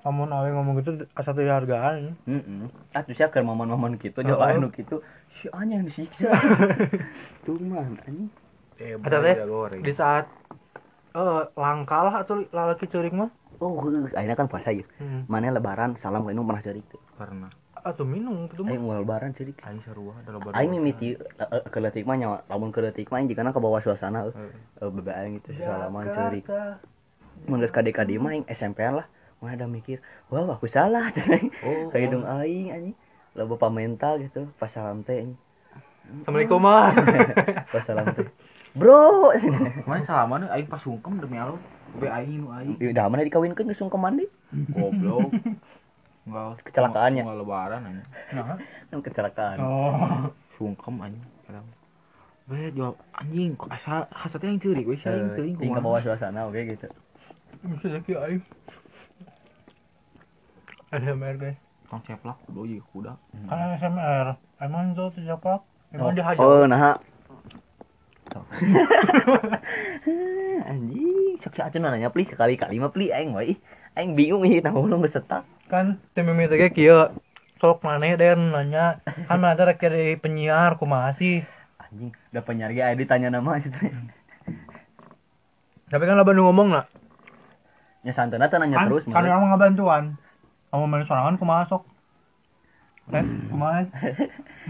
kamu 0.00 0.32
awe 0.32 0.48
ngomong 0.48 0.74
gitu 0.80 0.90
asa 1.12 1.36
teu 1.36 1.44
hargaan 1.44 2.16
Heeh. 2.24 2.66
Atuh 2.96 3.12
sia 3.12 3.28
keur 3.28 3.44
momen-momen 3.44 4.00
kitu 4.00 4.20
Heeh. 4.20 4.32
jeung 4.32 4.40
lain 4.40 4.58
nu 4.64 4.68
kitu 4.72 5.04
si 5.36 5.46
anjing 5.52 5.84
disiksa. 5.84 6.32
Tuh 7.44 7.56
man 7.60 8.00
anjing. 8.04 8.28
eh 8.80 8.96
Eta 8.96 9.18
teh 9.20 9.36
di 9.84 9.92
saat 9.92 10.24
eh 11.12 11.42
langka 11.54 11.98
lah 12.00 12.14
atau 12.24 12.40
lalaki 12.48 12.88
curik 12.88 13.12
mah 13.12 13.28
Oh, 13.60 13.76
ayeuna 14.16 14.40
kan 14.40 14.48
puasa 14.48 14.72
ya. 14.72 14.88
hmm. 14.96 15.28
Mana 15.28 15.52
lebaran 15.52 15.92
salam 16.00 16.24
ka 16.24 16.32
nu 16.32 16.48
pernah 16.48 16.64
cerik 16.64 16.86
teh. 16.88 17.00
karena 17.20 17.52
atau 17.80 18.04
minum 18.08 18.48
gitu 18.48 18.64
mah 18.64 18.72
mau 18.80 18.96
lebaran 18.96 19.36
cerik. 19.36 19.60
aing 19.60 19.84
sarua 19.84 20.16
ada 20.24 20.32
lebar 20.32 20.56
Aing 20.56 20.72
mimiti 20.72 21.12
eh, 21.12 21.64
keletik 21.68 22.08
mah 22.08 22.16
nyawa, 22.16 22.36
lamun 22.48 22.72
keletik 22.72 23.12
mah 23.12 23.20
aing 23.20 23.28
ke 23.28 23.60
bawah 23.60 23.84
suasana. 23.84 24.32
Heeh. 24.32 24.52
Eh, 24.80 24.88
bebe 24.88 25.12
aing 25.12 25.44
itu 25.44 25.52
salaman 25.60 26.08
cerik. 26.08 26.44
Mun 27.44 27.60
geus 27.60 27.68
kade-kade 27.68 28.16
mah 28.16 28.32
aing 28.32 28.48
SMP 28.48 28.80
lah. 28.80 29.04
Mana 29.40 29.56
ada 29.56 29.66
mikir, 29.66 29.98
wah 30.28 30.44
aku 30.46 30.68
salah 30.68 31.08
cenah. 31.14 31.40
oh 31.62 31.88
Ka 31.88 31.96
hidung 31.96 32.24
aing 32.24 32.68
anjing. 32.70 32.96
Loba 33.32 33.56
pamental 33.58 34.20
gitu, 34.20 34.52
pas 34.54 34.68
salam 34.68 35.00
teh 35.00 35.24
anjing. 35.24 35.38
assalamualaikum 36.20 36.58
mah 36.58 36.90
Pas 37.72 37.80
salam 37.80 38.10
teh. 38.10 38.26
Bro, 38.70 39.32
mana 39.88 40.00
salaman 40.00 40.44
aing 40.46 40.66
pas 40.66 40.78
sungkem 40.78 41.16
demi 41.16 41.36
Allah 41.36 41.56
be 41.92 42.06
aing 42.06 42.38
nu 42.38 42.52
aing 42.52 42.78
udah 42.78 43.06
mana 43.06 43.24
dikawinkeun 43.24 43.66
geus 43.66 43.78
sungkeman 43.78 44.14
deui. 44.14 44.28
goblok 44.70 45.26
enggak 46.22 46.62
Kecelakaannya. 46.62 47.22
enggak 47.22 47.38
lebaran 47.40 47.80
anjing 47.82 48.06
nah. 48.30 48.54
Kan 48.86 48.98
kecelakaan. 49.00 49.56
oh 49.58 50.30
sungkem 50.54 50.94
anjing 51.00 51.24
Weh 52.46 52.70
jawab 52.70 52.94
anjing 53.12 53.54
asa 53.66 54.06
hasatnya 54.10 54.50
yang 54.50 54.60
ceurik 54.60 54.84
we 54.84 54.94
sih 54.94 55.06
aing 55.06 55.34
Eh, 55.34 55.50
ke 55.50 55.66
kumaha. 55.66 55.82
bawah 55.82 56.00
suasana 56.00 56.46
oke 56.46 56.60
gitu. 56.60 56.86
bisa 57.74 57.86
jadi 57.92 58.12
aing 58.20 58.42
ASMR 60.90 61.34
guys 61.36 61.58
Kang 61.86 62.02
ceplak 62.06 62.38
kudu 62.46 62.66
juga 62.66 62.84
kuda 62.92 63.12
kan 63.46 63.58
ASMR 63.74 64.26
emang 64.58 64.94
itu 64.94 65.04
terjapak 65.14 65.60
emang 65.90 66.06
Oh, 66.06 66.12
dihajar 66.14 66.42
oh 66.42 66.64
nah. 66.66 66.98
Tuh. 68.30 68.46
Anjing, 70.70 71.34
sok 71.42 71.58
aja 71.58 71.74
nanya 71.82 72.14
pli 72.14 72.22
sekali-kali 72.22 72.78
mah 72.78 72.94
pli 72.94 73.10
aing 73.10 73.34
ih. 73.42 73.58
Aing 73.98 74.14
bingung 74.14 74.46
ih 74.46 74.62
tahu 74.62 74.86
lu 74.86 75.02
geus 75.02 75.18
setak. 75.18 75.42
kan 75.66 75.98
tim 76.14 76.30
mimi 76.30 76.46
teh 76.46 76.70
kieu 76.70 77.10
sok 77.58 77.82
maneh 77.82 78.14
den 78.14 78.54
nanya 78.54 79.02
kan 79.26 79.38
mana 79.38 79.58
teh 79.58 79.66
rek 79.66 79.82
jadi 79.82 80.14
penyiar 80.14 80.78
kumaha 80.78 81.14
sih 81.14 81.42
Anjing, 81.82 82.14
udah 82.30 82.42
penyiar 82.42 82.70
ge 82.70 82.82
aya 82.82 82.94
ditanya 82.94 83.30
nama 83.30 83.58
situ. 83.58 83.78
tapi 85.86 86.02
kan 86.06 86.14
lo 86.14 86.22
Bandung 86.22 86.50
ngomong 86.50 86.70
lah 86.70 86.86
Nya 88.02 88.14
santana 88.14 88.46
teh 88.46 88.58
nanya 88.58 88.78
kan 88.78 88.86
terus 88.90 89.06
kan 89.06 89.22
mah. 89.22 89.26
emang 89.26 89.50
ngabantuan 89.54 90.04
kamu 90.70 90.84
main 90.86 91.04
sorangan 91.06 91.36
kumaha 91.36 91.66
sok 91.66 91.84
eh 93.10 93.26
kumaha 93.50 93.82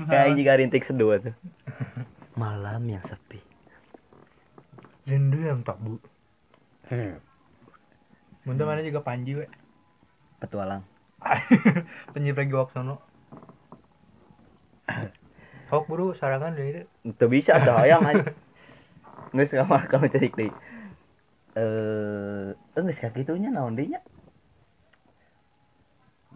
Kayak 0.01 0.23
aing 0.33 0.37
juga 0.41 0.57
rintik 0.57 0.87
seduh 0.87 1.13
tuh. 1.21 1.35
Malam 2.41 2.89
yang 2.89 3.05
sepi. 3.05 3.41
rindu 5.05 5.43
yang 5.43 5.61
tabu 5.67 5.99
Hmm. 6.91 7.23
Muntah 8.43 8.67
mana 8.67 8.83
juga 8.83 8.99
Panji 9.07 9.39
we 9.39 9.47
Petualang. 10.43 10.83
lagi 12.19 12.51
waksono 12.51 12.99
sok 15.71 15.87
buru 15.87 16.11
sarangan 16.19 16.59
dari 16.59 16.83
itu 16.83 17.15
Itu 17.15 17.25
bisa 17.31 17.63
ada 17.63 17.79
hayang 17.79 18.03
aja. 18.03 18.35
Geus 19.31 19.55
kamar 19.55 19.87
kalau 19.87 20.11
cerik 20.11 20.35
deui. 20.35 20.51
Eh, 21.55 22.51
geus 22.75 22.99
ka 22.99 23.15
kitunya 23.15 23.55
naon 23.55 23.79
deui 23.79 23.95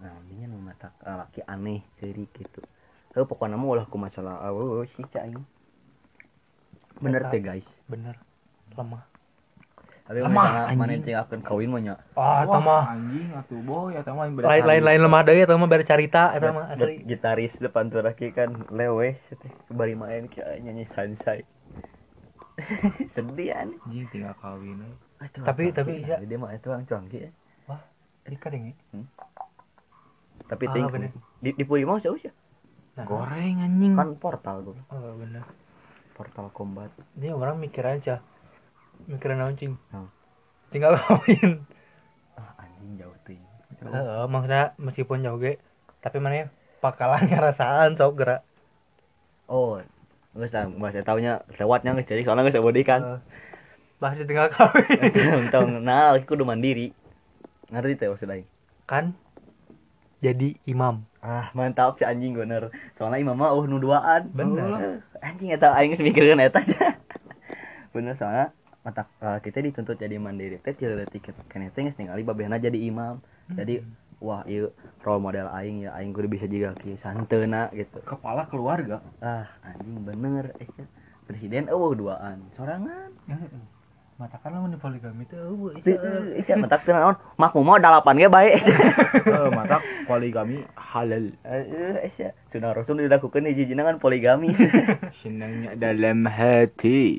deui 0.04 0.36
nya 0.36 0.46
nu 0.46 0.60
mata 0.60 0.92
laki 1.00 1.40
aneh 1.48 1.80
cerik 1.96 2.28
gitu. 2.36 2.60
Heuh 3.16 3.24
pokona 3.24 3.56
mah 3.56 3.80
ulah 3.80 3.86
ku 3.88 3.96
masalah 3.96 4.44
eueuh 4.44 4.84
sih 4.92 5.06
cai. 5.08 5.32
Bener 7.00 7.24
teh 7.32 7.40
guys. 7.40 7.64
bener 7.88 8.14
lemah 8.74 9.04
Tapi 10.04 10.20
Lemah, 10.20 10.68
mana 10.76 10.92
yang 11.00 11.24
akan 11.24 11.40
kawin 11.40 11.72
mah 11.72 11.80
nya. 11.80 11.94
ah 12.12 12.44
Wah, 12.44 12.60
mah 12.60 12.92
anjing 12.92 13.32
atuh 13.32 13.56
boy 13.64 13.96
eta 13.96 14.12
mah 14.12 14.28
lain 14.28 14.64
lain 14.68 14.82
lain 14.84 15.00
lemah 15.00 15.20
deui 15.24 15.40
eta 15.40 15.56
mah 15.56 15.64
bere 15.64 15.80
carita 15.88 16.36
eta 16.36 16.52
mah 16.52 16.76
asli 16.76 17.00
Gitaris 17.08 17.56
depan 17.56 17.88
tuh 17.88 18.04
laki 18.04 18.28
kan 18.36 18.52
lewe 18.68 19.16
seteh 19.32 19.48
bari 19.72 19.96
main 19.96 20.28
kayak 20.28 20.60
nyanyi 20.60 20.84
sansai. 20.84 21.48
Sedih 23.16 23.56
aneh. 23.56 23.80
anjing 23.80 24.04
tinggal 24.12 24.36
kawin. 24.44 24.84
Aduh, 25.24 25.40
Tapi- 25.40 25.72
tapi 25.72 26.04
iya. 26.04 26.20
dia 26.20 26.36
mah 26.36 26.52
itu 26.52 26.68
orang 26.68 26.84
cuangki 26.84 27.18
ya. 27.24 27.30
Rika 28.24 28.48
deng 28.52 28.72
Tapi 30.44 30.64
Ah, 30.68 30.72
ting 30.74 30.86
di 31.44 31.50
di 31.56 31.64
Puri 31.64 31.84
mau 31.84 32.00
jauh 32.00 32.16
sih. 32.20 32.30
nah, 32.94 33.04
goreng 33.04 33.58
anjing. 33.64 33.92
Kan 33.98 34.14
portal 34.22 34.56
dulu, 34.62 34.80
oh 34.92 35.12
bener. 35.18 35.44
Portal 36.14 36.46
combat. 36.54 36.90
ini 37.18 37.34
orang 37.34 37.58
mikir 37.58 37.82
aja. 37.82 38.22
Mikirin 39.10 39.38
naon 39.42 39.56
cing 39.58 39.74
Hmm. 39.92 40.08
tinggal 40.72 40.94
kawin 41.02 41.60
Ah 42.38 42.50
anjing 42.62 42.94
jauh 42.98 43.16
ting. 43.26 43.42
Heeh, 43.82 44.24
maksudnya 44.30 44.72
meskipun 44.78 45.24
jauh 45.26 45.38
ge. 45.42 45.58
Tapi 46.00 46.16
mana 46.22 46.48
pakalan 46.80 47.26
ngerasaan 47.30 47.98
sok 47.98 48.12
gerak. 48.18 48.40
Oh, 49.50 49.76
nggak 50.34 50.48
usah, 50.50 50.62
nggak 50.66 50.90
usah 50.94 51.04
taunya 51.04 51.32
lewatnya 51.60 51.90
nggak 51.94 52.08
jadi. 52.08 52.22
Soalnya 52.24 52.42
nggak 52.46 52.54
usah 52.56 52.64
body 52.64 52.82
kan. 52.86 53.00
Bahas 54.02 54.18
tinggal 54.24 54.48
kawin. 54.50 54.98
Untung, 55.40 55.70
nah 55.84 56.14
aku 56.16 56.34
udah 56.34 56.46
mandiri. 56.48 56.90
Ngerti 57.72 57.92
teh 57.98 58.08
maksud 58.10 58.28
aing. 58.30 58.46
kan 58.84 59.16
jadi 60.24 60.56
imam 60.64 61.04
Ah 61.24 61.48
mantap 61.56 61.96
si 61.96 62.04
anjing 62.04 62.36
bener. 62.36 62.68
Soalnya 62.92 63.16
imam 63.24 63.40
mah 63.40 63.56
uh 63.56 63.64
nu 63.64 63.80
duaan. 63.80 64.28
Bener. 64.36 65.00
Eh, 65.00 65.24
Anjing 65.24 65.56
eta 65.56 65.72
aing 65.72 65.96
mikirkeun 65.96 66.36
eta 66.36 66.60
aja. 66.60 67.00
bener 67.96 68.12
soalnya 68.20 68.52
mata 68.84 69.08
eh, 69.24 69.40
kita 69.40 69.64
dituntut 69.64 69.96
jadi 69.96 70.20
mandiri 70.20 70.60
teh 70.60 70.76
tidak 70.76 71.08
detik 71.08 71.32
kene 71.48 71.72
teh 71.72 71.80
geus 71.80 71.96
ningali 71.96 72.20
babehna 72.28 72.60
jadi 72.60 72.76
imam. 72.76 73.24
Jadi 73.56 73.80
wah 74.20 74.44
ieu 74.44 74.68
role 75.00 75.24
model 75.24 75.48
aing 75.48 75.88
ya 75.88 75.96
aing 75.96 76.12
kudu 76.12 76.28
bisa 76.28 76.44
juga 76.44 76.76
kieu 76.76 77.00
santeuna 77.00 77.72
gitu. 77.72 78.04
kepala 78.04 78.44
keluarga 78.52 79.00
Ah 79.24 79.48
anjing 79.64 80.04
bener 80.04 80.52
eh 80.60 80.68
presiden 81.24 81.72
eueuh 81.72 81.96
duaan 81.96 82.44
sorangan. 82.52 83.16
mata 83.24 83.73
kan 84.14 84.54
lamun 84.54 84.78
poligami 84.78 85.26
teh 85.26 85.34
eueuh 85.34 85.74
Teu 85.82 85.98
sia 86.46 86.54
mentak 86.54 86.86
teu 86.86 86.94
naon 86.94 87.18
makmum 87.34 87.66
mah 87.66 87.82
dalapan 87.82 88.22
ge 88.22 88.28
bae. 88.30 88.54
eh 88.62 89.48
mata 89.50 89.82
poligami 90.06 90.62
halal 90.78 91.34
Eh 91.42 92.06
sia 92.14 92.30
sunah 92.54 92.78
rasul 92.78 93.02
dilakukan 93.02 93.50
hiji 93.50 93.74
kan 93.74 93.98
poligami. 93.98 94.54
senangnya 95.18 95.74
dalam 95.74 96.30
hati 96.30 97.18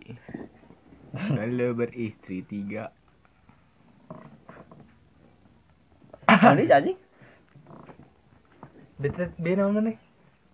kalau 1.16 1.76
beristri 1.76 2.44
tiga 2.44 2.92
Manis 6.26 6.74
anjing. 6.74 6.98
Betet 9.00 9.32
mana 9.40 9.80
nih? 9.92 9.98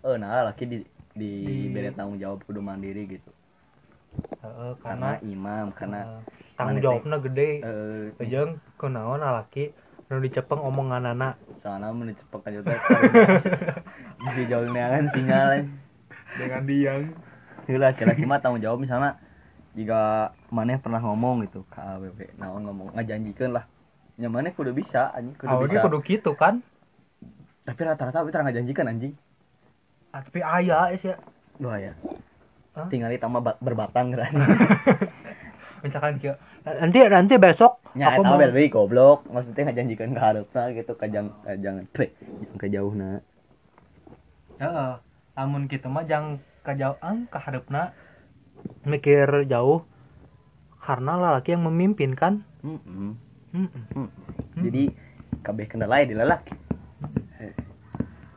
Oh 0.02 0.18
nah 0.18 0.50
laki 0.50 0.66
di 0.66 0.78
di 1.14 1.32
Di- 1.46 1.70
beri 1.70 1.94
tanggung 1.94 2.18
jawab 2.18 2.42
kudu 2.44 2.60
mandiri 2.60 3.06
gitu. 3.08 3.32
Karena 4.42 4.74
karena 4.82 5.10
imam, 5.22 5.66
karena 5.72 6.00
eh, 6.02 6.22
tanggung 6.58 6.82
jawabnya 6.82 7.18
gede. 7.22 7.50
eh 7.62 8.06
Ujung 8.18 8.50
kunaon 8.76 9.22
laki 9.22 9.70
nu 10.10 10.20
dicepeng 10.20 10.60
omongan 10.60 11.08
anak. 11.08 11.36
soalnya 11.62 11.94
mun 11.94 12.10
dicepek 12.10 12.42
aja 12.42 12.60
teh. 12.66 12.80
Bisa 14.18 14.42
jauh 14.52 14.66
neangan 14.68 15.06
singal. 15.14 15.50
dengan 16.32 16.64
diang 16.66 17.02
Heula 17.68 17.92
si 17.94 18.02
laki 18.02 18.24
mah 18.26 18.40
tanggung 18.40 18.64
jawab 18.64 18.80
misalnya 18.80 19.20
jika 19.76 20.32
maneh 20.50 20.80
pernah 20.80 20.98
ngomong 20.98 21.44
gitu 21.44 21.68
ke 21.68 21.76
AWW 21.78 22.40
naon 22.40 22.64
ngomong 22.66 22.96
ngajanjikeun 22.96 23.52
lah 23.52 23.68
nya 24.16 24.32
maneh 24.32 24.52
kudu 24.52 24.72
bisa 24.72 25.12
anjing 25.12 25.36
kudu 25.36 25.52
Oh, 25.52 25.60
bisa 25.62 25.84
kudu 25.84 26.00
gitu 26.02 26.32
kan. 26.34 26.64
tapi 27.62 27.84
rata-rata 27.84 28.24
we 28.24 28.32
tara 28.32 28.48
ngajanjikeun 28.48 28.88
anjing 28.88 29.14
Ah, 30.12 30.24
tapi 30.24 30.40
aya 30.40 30.92
sih 30.96 31.12
ya. 31.12 31.20
Duh 31.60 31.76
ya 31.76 31.94
Hah? 32.72 32.88
tinggal 32.88 33.12
ditambah 33.12 33.42
ba- 33.42 33.60
berbatang 33.60 34.16
kan 34.16 34.32
Misalkan 35.84 36.22
kieu. 36.22 36.38
Nanti 36.62 37.02
nanti 37.10 37.36
besok 37.36 37.82
nya 37.92 38.14
aku 38.14 38.22
mau 38.22 38.38
bel 38.38 38.54
deui 38.54 38.70
goblok 38.70 39.26
maksudnya 39.28 39.68
ngajanjikeun 39.68 40.14
ka 40.14 40.22
hareupna 40.24 40.72
gitu 40.72 40.94
ka 40.94 41.10
jang 41.10 41.34
ka 41.42 41.58
jangan 41.58 41.84
teh 41.92 42.14
ka 42.56 42.70
jauhna 42.70 43.20
Heeh. 44.56 44.92
Lamun 45.34 45.66
kitu 45.66 45.90
mah 45.90 46.06
jang 46.06 46.38
kajauhan 46.62 47.26
ka 47.28 47.42
hareupna 47.42 47.98
mikir 48.86 49.26
jauh 49.50 49.82
karena 50.78 51.18
lelaki 51.18 51.58
yang 51.58 51.66
memimpin 51.66 52.14
kan. 52.14 52.46
Heeh. 52.62 53.12
Mm-mm. 53.52 53.82
Hmm. 53.92 54.10
Jadi 54.62 54.94
kabeh 55.42 55.66
kendala 55.66 56.06
di 56.06 56.14
lelaki. 56.14 56.54
Eh, 57.42 57.52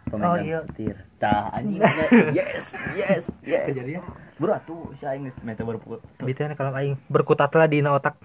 Pemegang 0.09 0.33
Oh, 0.33 0.37
iya. 0.41 0.61
setir. 0.65 0.97
Tah 1.21 1.53
anjing 1.53 1.79
yes, 2.39 2.73
yes, 2.97 3.25
yes. 3.45 3.65
Kejadian. 3.69 4.03
Bro 4.35 4.51
atuh 4.51 4.91
si 4.99 5.07
aing 5.07 5.31
geus 5.31 5.39
mete 5.47 5.63
berpukul. 5.63 6.03
Bitenya 6.19 6.59
kalau 6.59 6.75
aing 6.75 6.99
berkutat 7.07 7.55
lah 7.55 7.71
di 7.71 7.79
otak. 7.87 8.19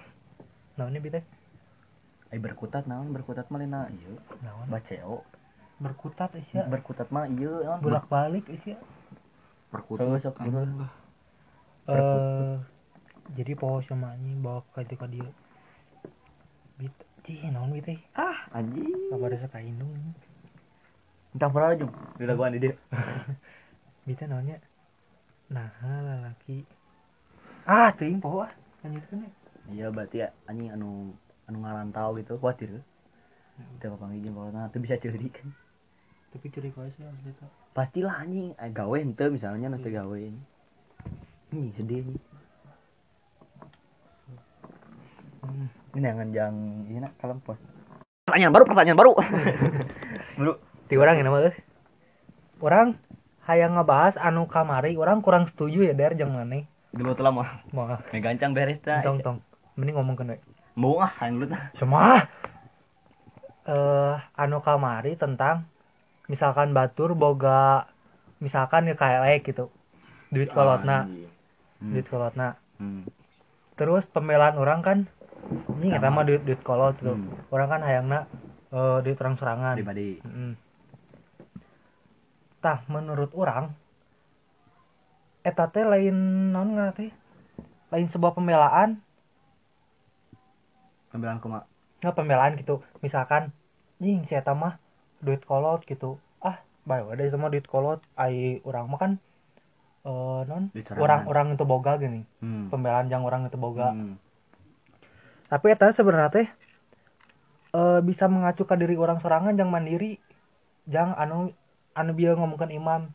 Naon 0.73 0.97
ini 0.97 1.03
bitnya? 1.03 1.21
Ai 2.33 2.41
berkutat 2.41 2.89
naon 2.89 3.13
berkutat 3.13 3.49
mah 3.53 3.61
lina 3.61 3.89
ieu 3.93 4.17
Naon? 4.41 4.65
baceo. 4.73 5.21
Berkutat 5.77 6.33
isya. 6.33 6.65
Berkutat 6.65 7.13
mah 7.13 7.29
ieu 7.29 7.61
naon? 7.61 7.81
Bolak-balik 7.85 8.49
isya. 8.49 8.81
perkutat 9.69 10.09
Terus, 10.09 10.25
sok, 10.25 10.41
lah. 10.41 10.91
Eh 11.93 12.57
jadi 13.37 13.53
poho 13.53 13.85
sama 13.85 14.17
anjing 14.17 14.41
bawa 14.41 14.65
ke 14.73 14.89
ka 14.97 15.05
dia. 15.05 15.29
Bit, 16.81 16.95
cih 17.21 17.53
naon 17.53 17.69
bitnya? 17.69 18.01
Ah, 18.17 18.49
anjing. 18.57 19.13
Kabar 19.13 19.29
sa 19.37 19.49
kaindung. 19.53 19.93
Entah 21.37 21.53
pernah 21.53 21.77
jeung 21.77 21.93
di 22.17 22.25
laguan 22.25 22.57
di 22.57 22.65
dieu. 22.65 22.73
Bitnya 24.09 24.33
naonnya? 24.33 24.57
Nah, 25.49 25.69
lalaki. 25.81 26.61
Ah, 27.65 27.89
teuing 27.97 28.21
poho 28.21 28.45
ah. 28.45 28.51
Lanjutkeun 28.85 29.25
ya. 29.25 29.31
Iya 29.69 29.85
berarti 29.93 30.25
ya 30.25 30.27
anjing 30.49 30.73
anu 30.73 31.13
anu 31.45 31.57
ngarantau 31.61 32.17
gitu 32.17 32.37
khawatir. 32.37 32.81
Teu 33.81 33.91
papanggih 33.93 34.23
jeung 34.23 34.37
kolotna 34.37 34.69
teu 34.71 34.81
bisa 34.81 34.97
ceurik 35.01 35.41
kan. 35.41 35.49
Tapi 36.29 36.47
curi 36.53 36.69
kau 36.73 36.85
sih 36.85 37.03
asli 37.05 37.33
tuh. 37.35 37.49
Pastilah 37.73 38.23
anjing 38.23 38.53
eh, 38.55 38.71
gawe 38.71 38.97
henteu 38.97 39.29
misalnya 39.29 39.69
nu 39.69 39.81
teu 39.81 39.93
gawe. 39.93 40.21
Anjing 41.53 41.73
sedih 41.77 42.05
anjing. 42.05 42.23
Hmm. 45.39 45.67
Ini 45.97 46.05
jangan 46.05 46.29
jang 46.29 46.55
ini 46.87 46.97
nak 47.01 47.13
kalem 47.17 47.41
pos. 47.41 47.57
Pertanyaan 48.29 48.53
baru, 48.53 48.65
pertanyaan 48.69 48.99
baru. 49.01 49.13
Dulu 50.37 50.53
Ti 50.89 50.97
orang 50.97 51.21
ini 51.21 51.29
mah 51.29 51.53
Orang 52.65 52.97
hayang 53.49 53.73
ngebahas 53.73 54.13
anu 54.21 54.45
kamari, 54.45 54.93
orang 54.93 55.25
kurang 55.25 55.49
setuju 55.49 55.89
ya 55.89 55.97
der 55.97 56.13
jeung 56.13 56.37
maneh. 56.37 56.69
dulu 56.89 57.13
telah 57.13 57.29
mah 57.29 57.49
me 57.69 58.17
gancang 58.21 58.53
beres 58.53 58.81
tah. 58.81 59.01
tong 59.05 59.21
tong. 59.21 59.37
Mending 59.77 59.97
ngomong 59.97 60.17
we. 60.25 60.37
Mau 60.77 61.01
ah 61.01 61.09
hayang 61.21 61.45
tah. 61.49 61.73
Semua 61.77 62.25
eh 63.69 64.15
anu 64.33 64.61
kamari 64.65 65.13
tentang 65.13 65.69
misalkan 66.25 66.73
batur 66.73 67.13
boga 67.13 67.89
misalkan 68.41 68.89
ya 68.89 68.97
kayak 68.97 69.45
gitu. 69.45 69.69
Duit 70.29 70.49
kolotna, 70.53 71.09
Anjing. 71.09 71.29
Hmm. 71.81 71.91
duit 71.93 72.07
kolotna. 72.09 72.57
Hmm. 72.77 73.05
Terus 73.77 74.05
pembelaan 74.09 74.57
orang 74.57 74.81
kan 74.81 74.97
ini 75.77 75.93
eta 75.93 76.09
mah 76.09 76.25
duit 76.25 76.41
duit 76.45 76.61
kolot 76.65 76.97
tuh. 76.97 77.17
Hmm. 77.17 77.29
Orang 77.53 77.69
kan 77.69 77.81
hayangna 77.85 78.25
eh 78.73 78.97
duit 79.05 79.17
orang 79.21 79.37
serangan. 79.37 79.77
Pribadi. 79.77 80.21
Mm. 80.25 80.53
Tah 82.59 82.83
menurut 82.91 83.31
orang 83.35 83.71
eta 85.47 85.71
teh 85.71 85.87
lain 85.87 86.15
ngaranna 86.51 86.91
teh? 86.91 87.11
Lain 87.89 88.05
sebuah 88.05 88.35
pembelaan, 88.35 89.01
Pembelaan 91.09 91.41
kuma. 91.41 91.65
nggak 91.99 92.15
pembelaan 92.15 92.53
gitu. 92.55 92.79
Misalkan 93.01 93.49
jing 93.97 94.23
si 94.23 94.37
eta 94.37 94.53
mah 94.53 94.77
duit 95.19 95.41
kolot 95.43 95.81
gitu. 95.83 96.21
Ah, 96.39 96.61
bae 96.85 97.01
wae 97.01 97.17
dari 97.17 97.33
semua 97.33 97.49
duit 97.49 97.65
kolot 97.65 97.99
ai 98.15 98.61
urang 98.63 98.87
mah 98.87 98.99
kan 98.99 99.11
eh 99.99 100.41
non 100.47 100.71
serangan. 100.71 101.01
orang-orang 101.01 101.47
itu 101.57 101.65
boga 101.65 101.97
gini. 101.97 102.21
Hmm. 102.39 102.69
Pembelaan 102.71 103.09
yang 103.09 103.25
orang 103.25 103.49
itu 103.49 103.57
boga. 103.57 103.91
Hmm. 103.91 104.15
Tapi 105.49 105.65
eta 105.73 105.89
sebenarnya 105.91 106.29
teh 106.29 106.47
eh 107.73 107.99
bisa 108.05 108.29
mengacu 108.29 108.63
ke 108.63 108.75
diri 108.77 108.95
orang 108.95 109.17
sorangan 109.19 109.57
yang 109.57 109.67
mandiri. 109.73 110.21
Jang 110.85 111.17
anu 111.17 111.51
anu 111.95 112.11
bieu 112.13 112.33
ngomongkan 112.35 112.69
imam. 112.73 113.13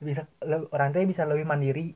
Bisa 0.00 0.24
orang 0.72 0.96
teh 0.96 1.04
bisa 1.04 1.28
lebih 1.28 1.44
mandiri. 1.44 1.92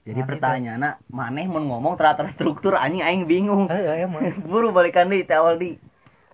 Jadi 0.00 0.20
Mana 0.24 0.28
pertanyaannya, 0.32 0.90
maneh 1.12 1.44
mau 1.44 1.60
ngomong 1.60 1.94
teratur 2.00 2.32
struktur 2.32 2.72
anjing 2.72 3.04
aing 3.04 3.28
bingung. 3.28 3.68
Eh, 3.68 4.04
eh. 4.04 4.08
Buru 4.50 4.72
balikan 4.72 5.12
teh 5.12 5.26
awal 5.36 5.60
di. 5.60 5.76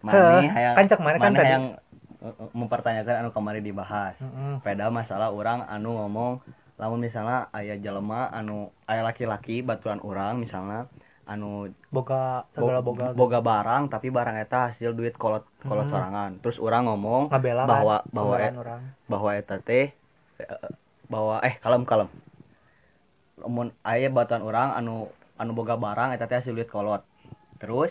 Maneh 0.05 0.47
Heuh, 0.47 0.55
hayang 0.55 0.75
kan 0.79 0.99
maneh 1.03 1.19
kan 1.19 1.33
tadi. 1.35 1.51
eh, 1.51 1.65
eh, 2.27 2.49
mempertanyakan 2.55 3.15
anu 3.27 3.31
kemarin 3.35 3.65
dibahas. 3.65 4.15
Peda 4.63 4.93
masalah 4.93 5.35
orang 5.35 5.67
anu 5.67 5.99
ngomong 5.99 6.45
lamun 6.77 7.01
misalnya 7.01 7.49
aya 7.57 7.81
jelema 7.81 8.29
anu 8.29 8.69
aya 8.85 9.01
laki-laki 9.01 9.65
baturan 9.65 9.97
orang 10.05 10.37
misalnya 10.37 10.85
anu 11.27 11.51
Boga 11.89 12.47
bo- 12.49 12.63
segala 12.63 12.81
boga. 12.81 13.07
boga 13.13 13.39
barang 13.41 13.83
tapi 13.89 14.09
barang 14.09 14.39
eta 14.39 14.71
hasil 14.71 14.91
duit 14.93 15.15
kolot 15.15 15.43
kolot 15.61 15.85
Hmm. 15.85 15.93
sorangan 15.93 16.31
terus 16.39 16.57
orang 16.57 16.87
ngomong 16.87 17.27
kan, 17.29 17.43
bahwa 17.43 17.97
bahwa 18.07 18.35
pembelaan 18.39 18.55
e- 18.55 18.91
bahwa 19.05 19.31
eta 19.33 19.57
teh 19.59 19.91
eh, 20.39 20.49
bahwa 21.05 21.39
eh 21.41 21.55
kalem 21.57 21.83
kalem 21.83 22.07
lamun 23.37 23.69
aya 23.83 24.09
baturan 24.09 24.41
orang 24.41 24.69
anu 24.73 24.95
anu 25.37 25.53
boga 25.53 25.77
barang 25.77 26.11
eta 26.11 26.25
teh 26.25 26.39
hasil 26.39 26.55
duit 26.55 26.67
kolot 26.67 27.03
terus 27.57 27.91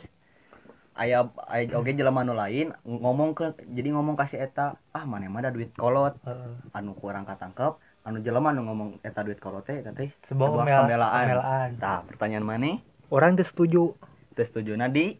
aya 0.96 1.28
aya 1.46 1.76
oge 1.76 1.92
jelema 1.92 2.24
anu 2.24 2.34
lain 2.34 2.72
ngomong 2.82 3.32
ke 3.32 3.46
jadi 3.68 3.92
ngomong 3.92 4.16
kasih 4.16 4.40
eta 4.40 4.66
ah 4.90 5.04
mana 5.04 5.28
mah 5.28 5.40
ada 5.40 5.52
duit 5.52 5.76
kolot 5.76 6.16
Heeh. 6.22 6.56
anu 6.72 6.96
kurang 6.96 7.24
katangkep 7.24 7.76
anu 8.02 8.18
jelema 8.20 8.50
anu 8.50 8.64
ngomong 8.64 8.90
eta 9.02 9.22
duit 9.22 9.38
kolot 9.38 9.62
teh 9.62 9.76
eta 9.76 9.92
teh 9.92 10.08
Sebuah 10.26 10.50
Sebuah 10.50 10.64
pembela- 10.64 11.12
pembelaan. 11.12 11.70
tah 11.78 12.00
pertanyaan 12.06 12.48
mana 12.48 12.80
Orang 13.10 13.38
teh 13.38 13.46
setuju. 13.46 13.94
Terus 14.34 14.50
setuju. 14.52 14.76
Di? 14.92 15.16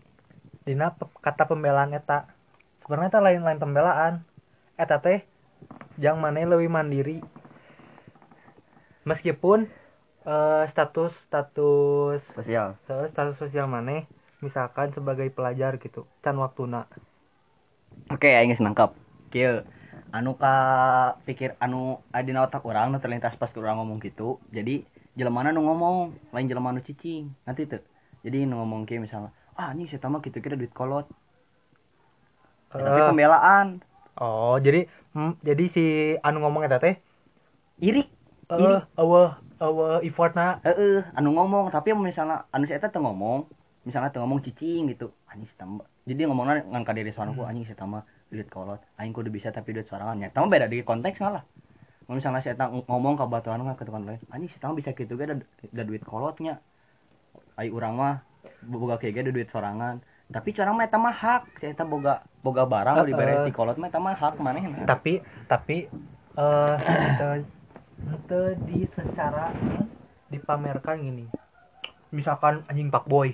Dina 0.66 0.94
kata 0.98 1.46
pembelaan 1.46 1.94
eta. 1.94 2.30
Sebenarnya 2.84 3.12
eta 3.14 3.22
lain-lain 3.22 3.60
pembelaan. 3.62 4.14
Eta 4.76 5.02
teh 5.02 5.26
jang 6.02 6.20
maneh 6.20 6.46
lebih 6.46 6.70
mandiri. 6.70 7.18
Meskipun 9.06 9.70
eh, 10.26 10.64
status 10.74 11.14
status 11.30 12.22
sosial 12.34 12.76
status 13.14 13.38
sosial 13.38 13.70
maneh 13.70 14.10
misalkan 14.42 14.92
sebagai 14.92 15.30
pelajar 15.32 15.78
gitu 15.78 16.10
can 16.26 16.38
waktuna. 16.42 16.90
Oke 18.12 18.34
aing 18.34 18.52
geus 18.52 18.62
nangkep. 18.62 18.92
Kieu 19.32 19.64
anu 20.12 20.36
ka 20.36 20.56
pikir 21.24 21.56
anu 21.62 22.02
adina 22.12 22.44
otak 22.44 22.66
orang 22.66 22.92
nu 22.92 23.00
terlintas 23.00 23.38
pas 23.40 23.50
urang 23.56 23.80
ngomong 23.80 24.02
gitu. 24.04 24.42
Jadi 24.52 24.84
jelema 25.16 25.48
nu 25.48 25.64
ngomong 25.64 25.96
lain 26.36 26.48
jelema 26.48 26.76
nu 26.76 26.84
cicing. 26.84 27.32
Nanti 27.48 27.66
tuh 27.68 27.82
jadi 28.22 28.44
nu 28.44 28.60
ngomong 28.60 28.84
kieu 28.88 29.00
misalnya 29.00 29.32
ah 29.56 29.72
anjing 29.72 29.88
saya 29.88 30.12
mah 30.12 30.20
kitu 30.20 30.44
kira 30.44 30.60
duit 30.60 30.72
kolot. 30.76 31.08
Ya, 32.76 32.84
tapi 32.84 33.00
Eh, 33.00 33.08
pembelaan. 33.08 33.68
Oh 34.20 34.60
jadi 34.60 34.88
hmm, 35.16 35.40
jadi 35.44 35.64
si 35.72 35.86
anu 36.20 36.44
ngomong 36.44 36.68
eta 36.68 36.80
teh? 36.80 37.00
Iri 37.80 38.04
eh 38.52 38.60
Iri. 38.60 38.78
eueuh 39.00 39.32
eueuh 39.64 40.00
effortna. 40.04 40.60
Heeh 40.68 41.08
anu 41.16 41.32
ngomong. 41.36 41.72
Tapi 41.72 41.96
misalnya 41.96 42.44
anu 42.52 42.68
saya 42.68 42.84
teh 42.84 43.00
ngomong 43.00 43.48
misalnya 43.86 44.10
teu 44.12 44.20
ngomong 44.26 44.42
cicing 44.42 44.90
gitu 44.92 45.14
anjing 45.30 45.46
saya 45.56 45.70
mah 45.70 45.86
jadi 46.10 46.26
ngomongnya 46.26 46.66
ngan 46.74 46.84
ka 46.84 46.92
diri 46.98 47.14
soranku 47.14 47.46
anjing 47.46 47.64
saya 47.70 47.86
mah 47.88 48.04
duit 48.34 48.50
kolot. 48.52 48.82
Aing 49.00 49.16
kudu 49.16 49.32
bisa 49.32 49.56
tapi 49.56 49.72
duit 49.72 49.88
sorangan 49.88 50.20
ya. 50.20 50.28
Tama 50.34 50.52
beda 50.52 50.68
di 50.68 50.84
konteks 50.84 51.22
lah 51.24 51.46
misalnya 52.14 52.42
saya 52.46 52.70
ngomong 52.70 53.18
ke 53.18 53.26
batuan 53.26 53.66
mah 53.66 53.74
ke 53.74 53.82
tukang 53.82 54.06
lain 54.06 54.22
anjing 54.30 54.50
saya 54.54 54.78
bisa 54.78 54.94
gitu 54.94 55.18
ge 55.18 55.26
da, 55.26 55.36
da 55.74 55.82
duit 55.82 56.06
kolotnya. 56.06 56.62
Ai 57.58 57.74
urang 57.74 57.98
mah 57.98 58.22
boga 58.62 59.02
kayak 59.02 59.26
ada 59.26 59.32
duit 59.34 59.50
sorangan. 59.50 60.06
Tapi 60.30 60.54
curang 60.54 60.78
mah 60.78 60.86
mah 60.86 61.16
hak. 61.16 61.42
Saya 61.58 61.74
boga 61.82 62.22
boga 62.46 62.70
barang 62.70 62.96
uh, 63.02 63.06
dibere 63.10 63.34
di 63.50 63.54
kolot 63.56 63.82
mah 63.82 63.90
mah 63.90 64.14
hak 64.14 64.38
maneh 64.38 64.70
tapi 64.86 65.26
tapi 65.50 65.90
eh 66.38 66.76
ente- 66.78 67.50
ente 68.06 68.42
di 68.70 68.86
secara 68.94 69.50
dipamerkan 70.30 71.02
gini. 71.02 71.26
Misalkan 72.14 72.62
anjing 72.70 72.94
pak 72.94 73.10
boy 73.10 73.34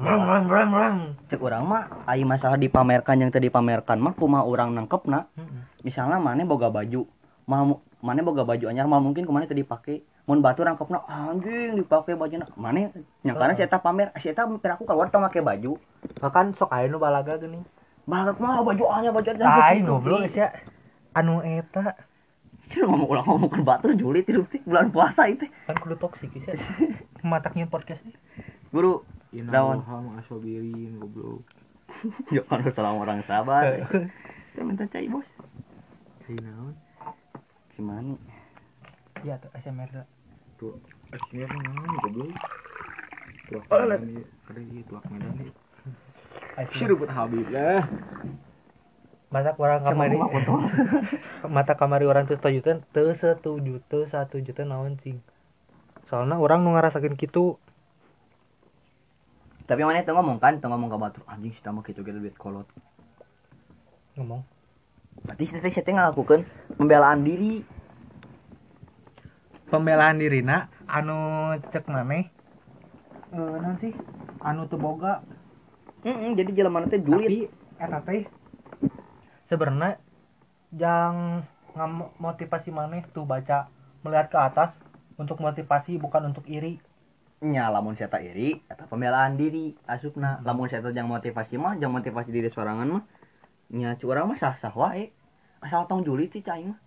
rang 0.00 0.24
rang 0.24 0.46
rang 0.48 0.70
rang 0.72 0.96
cek 1.28 1.44
urang 1.44 1.68
mah 1.68 2.08
ai 2.08 2.24
masalah 2.24 2.56
dipamerkan 2.56 3.20
yang 3.20 3.28
tadi 3.28 3.52
dipamerkan 3.52 4.00
mah 4.00 4.16
kumaha 4.16 4.48
urang 4.48 4.72
nangkepna? 4.72 5.28
Mm-mm. 5.36 5.84
misalnya 5.84 6.16
mana 6.16 6.40
boga 6.48 6.72
baju 6.72 7.04
mau 7.44 7.84
mana 8.00 8.24
boga 8.24 8.42
baju 8.42 8.64
anyar 8.66 8.88
mau 8.88 8.96
mungkin 8.98 9.28
ke 9.28 9.32
mana 9.32 9.44
tadi 9.44 9.60
pakai 9.60 10.00
mun 10.24 10.40
batur 10.40 10.64
rangkepna 10.64 11.04
anjing 11.04 11.76
dipake 11.76 12.16
bajuna 12.16 12.48
mana 12.56 12.88
nyangkana 13.20 13.52
si 13.52 13.60
eta 13.60 13.76
pamer 13.76 14.08
si 14.16 14.32
eta 14.32 14.48
pamer 14.48 14.72
aku 14.72 14.88
keluar 14.88 15.12
teu 15.12 15.20
make 15.20 15.40
baju 15.40 15.76
Bahkan 16.16 16.56
sok 16.56 16.72
nu 16.88 16.96
balaga 16.96 17.36
geuning. 17.36 17.60
balak 18.08 18.40
mah 18.40 18.64
baju 18.64 18.84
ahnya 18.88 19.12
baju 19.12 19.28
Tai 19.36 19.78
goblok 19.84 20.24
geus 20.24 20.36
ya. 20.36 20.48
Anu 21.12 21.44
eta 21.44 21.94
Cuma 22.70 22.92
ngomong 22.92 23.08
ulang 23.08 23.26
ngomong 23.26 23.50
ke 23.50 23.60
batur 23.60 23.92
Juli 23.96 24.20
tidur 24.20 24.44
sih 24.48 24.60
bulan 24.64 24.92
puasa 24.92 25.28
itu 25.28 25.48
kan 25.68 25.76
kudu 25.76 25.96
toksik 25.96 26.32
geus 26.32 26.48
ya. 26.48 26.56
Mataknya 27.30 27.68
podcast 27.68 28.00
ini. 28.04 28.16
guru 28.72 29.04
Dawan. 29.30 29.84
Ilham 29.84 30.04
asobirin 30.18 30.96
goblok. 30.98 31.44
jangan 32.32 32.64
harus 32.64 32.72
salam 32.72 32.96
orang 32.96 33.20
sabar 33.26 33.66
saya 34.54 34.62
minta 34.62 34.86
cai 34.86 35.10
bos 35.10 35.26
Cai 36.24 36.38
naon? 36.38 36.72
Si 37.80 37.88
mani 37.88 38.14
Ya 39.24 39.40
tuh 39.40 39.48
SMR 39.56 39.88
dah. 39.88 40.06
Tuh, 40.60 40.76
akhirnya 41.12 41.48
naon 41.60 41.92
goblok. 42.04 42.32
Tuak 43.48 43.64
Oh, 43.72 43.84
lah. 43.88 43.96
Kada 44.48 44.60
ieu 44.60 44.80
tuak 44.88 45.04
Medan 45.08 45.32
ieu. 45.40 45.52
SMR. 46.56 46.76
Siruput 46.76 47.08
Habib 47.08 47.48
lah. 47.48 47.84
Mata 49.32 49.52
orang 49.56 49.80
kamari 49.84 50.16
mata 51.56 51.72
kamari 51.76 52.04
orang 52.04 52.24
tuh 52.28 52.36
setuju 52.36 52.60
teh 52.60 52.76
teu 52.92 53.12
setuju 53.16 53.80
teu 53.88 54.04
satuju 54.08 54.50
teh 54.56 54.64
naon 54.68 54.96
cing. 55.00 55.20
Soalnya 56.08 56.36
orang 56.40 56.64
nu 56.64 56.72
ngarasakeun 56.76 57.16
kitu 57.16 57.56
tapi 59.70 59.86
mana 59.86 60.02
itu 60.02 60.10
ngomong 60.10 60.42
kan 60.42 60.58
itu 60.58 60.66
ngomong 60.66 60.90
ke 60.90 60.98
batur 60.98 61.22
anjing 61.30 61.54
si 61.54 61.62
tamu 61.62 61.86
gitu 61.86 62.02
gitu 62.02 62.18
duit 62.18 62.34
kolot 62.34 62.66
ngomong. 64.18 64.42
berarti 65.22 65.46
si 65.46 65.54
teh 65.62 65.70
si 65.70 65.78
pembelaan 66.80 67.20
diri. 67.28 67.60
Pembelaan 69.68 70.16
dirina 70.16 70.72
anu 70.88 71.52
cek 71.68 71.84
maneh 71.92 72.24
eh 73.30 73.54
naon 73.60 73.76
sih? 73.78 73.92
Anu 74.40 74.64
teu 74.66 74.80
boga. 74.80 75.20
Heeh, 76.02 76.32
jadi 76.32 76.50
jelema 76.56 76.88
teh? 76.88 76.98
Julid. 77.04 77.52
Tapi 77.76 77.84
eta 77.84 77.98
teh 78.00 78.24
sebenarnya 79.52 80.00
yang 80.74 81.44
motivasi 82.16 82.72
maneh 82.72 83.04
tuh 83.12 83.28
baca 83.28 83.68
melihat 84.02 84.32
ke 84.32 84.38
atas 84.40 84.70
untuk 85.20 85.38
motivasi 85.38 86.00
bukan 86.00 86.32
untuk 86.32 86.48
iri. 86.48 86.80
Nya 87.44 87.68
lamun 87.68 87.94
saya 87.94 88.08
tak 88.08 88.24
iri 88.24 88.58
eta 88.66 88.88
pembelaan 88.88 89.36
diri 89.36 89.76
asupna. 89.84 90.40
Lamun 90.42 90.66
saya 90.72 90.82
yang 90.90 91.06
motivasi 91.06 91.60
mah 91.60 91.76
jangan 91.76 92.00
motivasi 92.00 92.32
diri 92.32 92.48
sorangan 92.48 92.88
mah 92.88 93.04
nya 93.70 93.94
cu 94.02 94.10
urang 94.10 94.34
mah 94.34 94.38
sah 94.40 94.58
sah 94.58 94.74
wae 94.74 95.14
asal 95.60 95.84
tong 95.86 96.02
julid 96.02 96.32
sih 96.32 96.40
cai 96.40 96.64
mah. 96.64 96.78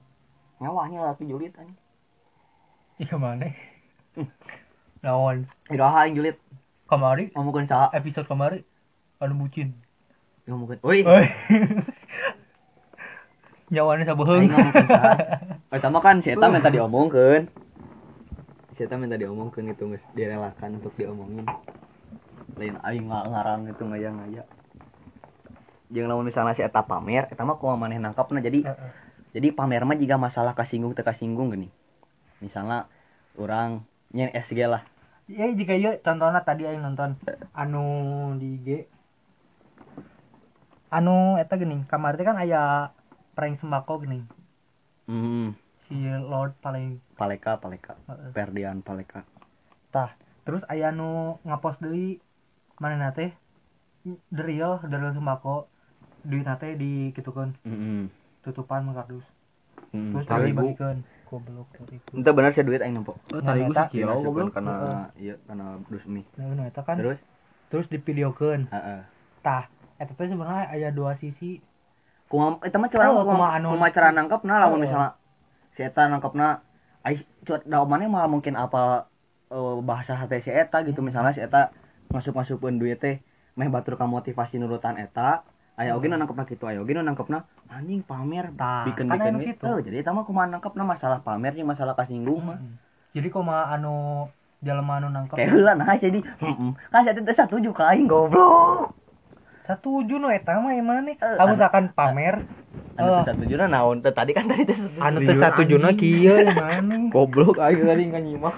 Ngawahnya 0.61 1.11
laki 1.11 1.25
julid 1.25 1.53
anjing. 1.57 1.77
Iya 3.01 3.17
maneh 3.17 3.53
naon 5.03 5.49
iraha 5.67 6.05
aing 6.05 6.15
julid. 6.15 6.37
Kamari 6.85 7.33
ngomongkeun 7.33 7.65
saha? 7.65 7.89
Episode 7.91 8.29
kamari 8.29 8.61
anu 9.17 9.33
bucin. 9.35 9.73
Ngomongkeun 10.45 10.79
euy 10.85 11.01
Oi. 11.03 11.25
nyawane 13.73 14.05
sabeheung 14.05 14.47
ngomongkeun 14.51 14.87
saha? 14.87 15.13
Eta 15.73 15.89
mah 15.89 16.05
kan 16.05 16.21
si 16.21 16.29
eta 16.29 16.53
minta 16.53 16.69
diomongkeun 16.69 17.49
si 18.77 18.85
eta 18.85 18.93
minta 18.93 19.17
diomongkeun 19.17 19.73
itu 19.73 19.89
geus 19.89 20.05
direlakan 20.13 20.77
untuk 20.77 20.93
diomongin. 20.93 21.49
Lain 22.53 22.77
aing 22.85 23.09
nga- 23.09 23.25
ngarang 23.25 23.65
itu 23.65 23.81
ngaya-ngaya 23.81 24.45
jeung 25.91 26.07
lamun 26.07 26.29
misalnya 26.29 26.55
si 26.55 26.63
eta 26.63 26.85
pamer 26.87 27.27
eta 27.27 27.43
mah 27.43 27.59
kumaha 27.59 27.79
maneh 27.79 27.99
nangkapna. 27.99 28.39
Jadi 28.39 28.63
Heeh. 28.63 28.91
jadi 29.35 29.51
pamer 29.51 29.83
mah 29.83 29.97
jika 29.97 30.15
masalah 30.15 30.55
kasinggung 30.55 30.95
teu 30.95 31.03
kasinggung 31.03 31.51
gini. 31.51 31.67
Misalnya 32.39 32.87
orang 33.39 33.83
nyen 34.13 34.31
SG 34.31 34.67
lah. 34.67 34.85
Ya 35.27 35.47
jika 35.51 35.73
iya 35.75 35.99
contohnya 35.99 36.43
tadi 36.43 36.67
aing 36.67 36.83
nonton. 36.83 37.19
Anu 37.55 37.83
di 38.39 38.59
IG 38.61 38.67
anu 40.93 41.41
eta 41.41 41.57
geuning 41.57 41.89
kamari 41.89 42.21
teh 42.21 42.25
kan 42.29 42.37
aya 42.37 42.93
prank 43.33 43.57
sembako 43.57 44.05
geuning 44.05 44.29
hmm 45.09 45.57
si 45.89 45.97
Lord 46.05 46.53
paling 46.61 47.01
paleka 47.17 47.57
paleka. 47.57 47.97
Heeh. 48.05 48.29
perdian 48.29 48.85
paleka. 48.85 49.25
Terus 50.43 50.63
aya 50.67 50.91
nu 50.91 51.39
ngapost 51.47 51.79
deui 51.79 52.19
manehna 52.77 53.15
teh? 53.15 53.31
The 54.05 54.43
real 54.43 54.83
the 54.83 54.99
real 54.99 55.15
sembako 55.15 55.71
duit 56.23 56.43
teh 56.45 56.71
dikitukeun 56.73 57.51
hmm 57.63 58.03
tutupan 58.41 58.83
kardus 58.89 59.23
hmm. 59.91 60.11
terus 60.13 60.25
Tarigu. 60.25 60.59
dibagikeun 60.59 60.97
goblok 61.25 61.67
Itu 62.13 62.29
bener 62.29 62.51
sih 62.51 62.61
duit 62.61 62.77
aing 62.77 62.93
nampak. 62.93 63.17
Oh, 63.27 63.39
tadi 63.39 63.59
Nah, 63.59 63.67
gua 63.67 63.83
sih 63.83 63.97
kilo 63.97 64.13
goblok. 64.21 64.53
karena 64.53 64.75
iya 65.15 65.33
karena 65.41 65.79
dusmi. 65.87 66.21
nah 66.35 66.45
nu 66.47 66.61
eta 66.61 66.81
kan 66.81 66.95
Terus 66.95 67.17
terus 67.67 67.87
divideokeun 67.87 68.67
heeh. 68.67 69.01
tah 69.41 69.65
eta 69.95 70.11
teh 70.11 70.27
sebenarnya 70.27 70.69
aya 70.69 70.89
dua 70.89 71.15
sisi 71.15 71.57
Kumaha 72.25 72.61
eta 72.61 72.75
mah 72.75 72.87
cara 72.87 73.09
Oh, 73.09 73.23
kumaha 73.23 73.57
anu- 73.57 73.73
kumaha 73.73 73.89
cara 73.89 74.09
nangkepna 74.09 74.57
lamun 74.59 74.77
Oh. 74.77 74.81
misalnya 74.81 75.09
si 75.71 75.81
eta 75.81 76.05
nangkepna 76.05 76.61
ai 77.01 77.15
cuat 77.41 77.63
da 77.63 77.81
mana 77.81 78.05
malah 78.05 78.27
mungkin 78.27 78.53
apa 78.53 79.07
eh, 79.49 79.75
bahasa 79.81 80.13
hati 80.13 80.39
si 80.39 80.49
eta 80.49 80.81
gitu 80.81 80.99
misalnya 80.99 81.31
si 81.31 81.39
eta 81.39 81.73
masuk-masukkeun 82.09 82.77
duit 82.77 82.97
teh 82.97 83.19
meh 83.53 83.67
batur 83.67 83.95
ka 83.95 84.05
motivasi 84.05 84.57
nurutan 84.57 84.97
eta 84.97 85.41
aya 85.73 85.97
oge 85.97 86.05
nu 86.05 86.15
nangkepna 86.21 86.45
kitu 86.45 86.63
aya 86.69 86.79
oge 86.83 86.93
nu 86.93 87.01
nangkepna 87.01 87.37
anjing 87.65 88.01
pamer 88.05 88.45
tah 88.53 88.85
bikin 88.87 89.09
kan 89.09 89.17
bikin 89.17 89.57
gitu. 89.57 89.71
jadi 89.81 90.05
eta 90.05 90.11
mah 90.13 90.23
kumaha 90.27 90.47
nangkepna 90.53 90.83
masalah 90.85 91.19
pamer 91.25 91.51
jeung 91.57 91.69
masalah 91.69 91.97
kasinggung 91.97 92.41
mah. 92.45 92.57
Mm. 92.61 92.75
jadi 93.17 93.27
koma 93.33 93.73
anu 93.73 94.29
jelema 94.61 95.01
anu 95.01 95.07
nangkep 95.09 95.35
Kayak 95.37 95.49
heula 95.49 95.73
nah 95.73 95.97
jadi 95.97 96.19
heeh. 96.21 96.71
Kan 96.93 97.01
saya 97.03 97.13
teh 97.17 97.35
satuju 97.35 97.69
ka 97.73 97.83
aing 97.91 98.05
goblok. 98.05 98.93
satuju 99.63 100.15
nu 100.19 100.27
eta 100.29 100.59
mah 100.59 100.75
emang 100.75 101.07
nih 101.07 101.15
Eh, 101.17 101.35
kamu 101.39 101.47
anu- 101.49 101.53
misalkan 101.57 101.85
pamer 101.97 102.35
Anu 102.93 103.09
teh 103.09 103.25
satujuna 103.33 103.65
naon 103.65 103.97
teh 104.05 104.13
tadi 104.13 104.31
kan 104.37 104.45
tadi 104.45 104.63
teh 104.69 104.77
satuju. 104.77 105.01
anu 105.01 105.17
teh 105.25 105.35
satujuna 105.41 105.89
anjing. 105.89 105.99
kieu 105.99 106.35
emang 106.37 106.85
Goblok 107.15 107.57
aing 107.57 107.81
tadi 107.81 108.03
nyimak. 108.13 108.55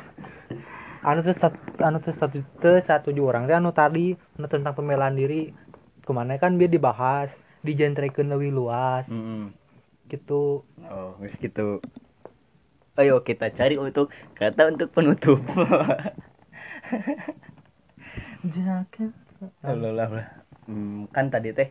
anu 1.05 1.19
teh 1.23 1.35
anu 1.79 1.97
teh 2.03 2.13
satu 2.19 2.37
teh 2.59 2.77
satuju 2.83 3.21
orang 3.23 3.43
teh 3.47 3.55
anu 3.55 3.71
tadi 3.71 4.11
anu 4.35 4.47
tentang 4.51 4.73
pembelaan 4.75 5.15
diri 5.15 5.53
ke 6.05 6.11
mana 6.13 6.37
kan 6.37 6.55
biar 6.61 6.69
dibahas 6.69 7.33
dijentrekeun 7.65 8.29
lebih 8.29 8.53
luas 8.53 9.09
Heeh. 9.09 9.49
gitu 10.13 10.61
Oh, 10.85 11.17
wis 11.17 11.33
gitu. 11.41 11.81
Ayo 12.95 13.25
kita 13.25 13.51
cari 13.51 13.75
untuk 13.75 14.13
kata 14.37 14.71
untuk 14.71 14.93
penutup. 14.93 15.41
Jaket. 18.45 19.11
Lah. 19.65 20.29
Hmm, 20.69 21.09
kan 21.11 21.27
tadi 21.33 21.51
teh 21.51 21.69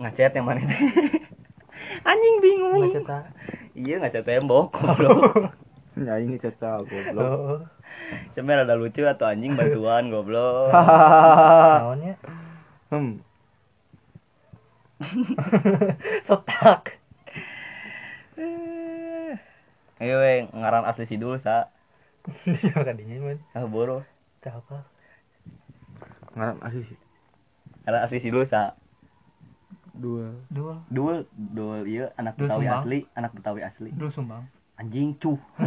ngechat 0.00 0.34
yang 0.34 0.46
mana 0.48 0.64
teh? 0.64 0.80
Anjing 2.08 2.36
bingung. 2.42 2.90
Ta. 3.04 3.30
Iya 3.76 4.02
ngechat 4.02 4.24
tembok 4.26 4.72
goblok. 4.76 5.52
Ya 5.94 6.18
ini 6.18 6.40
caca 6.40 6.82
goblok. 6.82 7.22
Oh. 7.22 7.60
Sebenarnya 8.32 8.64
ada 8.64 8.74
lucu 8.80 9.04
atau 9.04 9.28
anjing 9.28 9.54
bantuan 9.54 10.08
goblok. 10.10 10.72
Naonnya? 10.72 12.16
Hmm. 12.88 13.20
Setak. 16.26 16.96
Ayo 19.98 20.14
we 20.22 20.46
ngaran 20.54 20.88
asli 20.88 21.04
sidul 21.04 21.36
sa. 21.42 21.68
Iya 22.48 22.80
kadinya 22.80 23.20
man. 23.20 23.38
Ah 23.52 23.68
boro. 23.68 24.08
Tah 24.40 24.56
apa? 24.56 24.88
Ngaran 26.32 26.64
asli 26.64 26.82
sih. 26.88 26.98
Ngaran 27.84 28.02
asli 28.08 28.18
sidul 28.24 28.44
sa. 28.48 28.72
Dua. 29.98 30.30
Dua. 30.48 30.86
Dul, 30.88 31.26
dul 31.34 31.82
iya 31.84 32.14
anak 32.14 32.38
Dul 32.38 32.46
Betawi 32.46 32.70
Sumbang. 32.70 32.80
asli, 32.86 32.98
anak 33.18 33.32
Betawi 33.34 33.60
asli. 33.66 33.90
Dua 33.92 34.10
sumbang. 34.14 34.42
Anjing 34.78 35.18
cuh. 35.18 35.38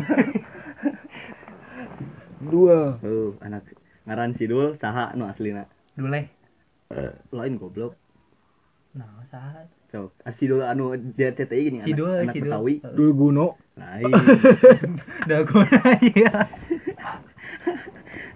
Dua. 2.52 2.96
Tuh, 3.04 3.36
anak 3.44 3.68
ngaran 4.08 4.32
sidul 4.34 4.80
saha 4.80 5.12
nu 5.20 5.28
aslina. 5.28 5.68
Duleh. 6.00 6.32
Lain 7.32 7.54
goblok. 7.58 7.94
Nah, 8.92 9.24
saat. 9.32 9.72
Sok, 9.92 10.12
ah, 10.24 10.32
sidul 10.36 10.64
anu 10.64 10.96
dia 10.96 11.36
CTI 11.36 11.68
gini 11.68 11.80
Sidul, 11.84 12.12
anak, 12.12 12.32
anak 12.32 12.36
sidul. 12.36 12.52
Betawi. 12.52 12.74
Dul 12.96 13.12
Guno. 13.12 13.48
Lain. 13.76 14.12
Dagona 15.30 15.84
iya. 16.00 16.48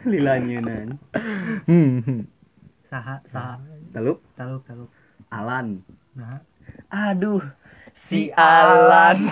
Lilanyeunan. 0.12 1.00
Hmm. 1.68 2.04
hmm. 2.04 2.22
Saha, 2.91 3.20
saha. 3.32 3.60
Talup 3.96 4.20
Taluk, 4.36 4.63
taluk. 4.68 4.91
Alan. 5.32 5.80
Nah. 6.15 6.39
Aduh, 6.91 7.44
si 7.96 8.32
Alan. 8.36 9.32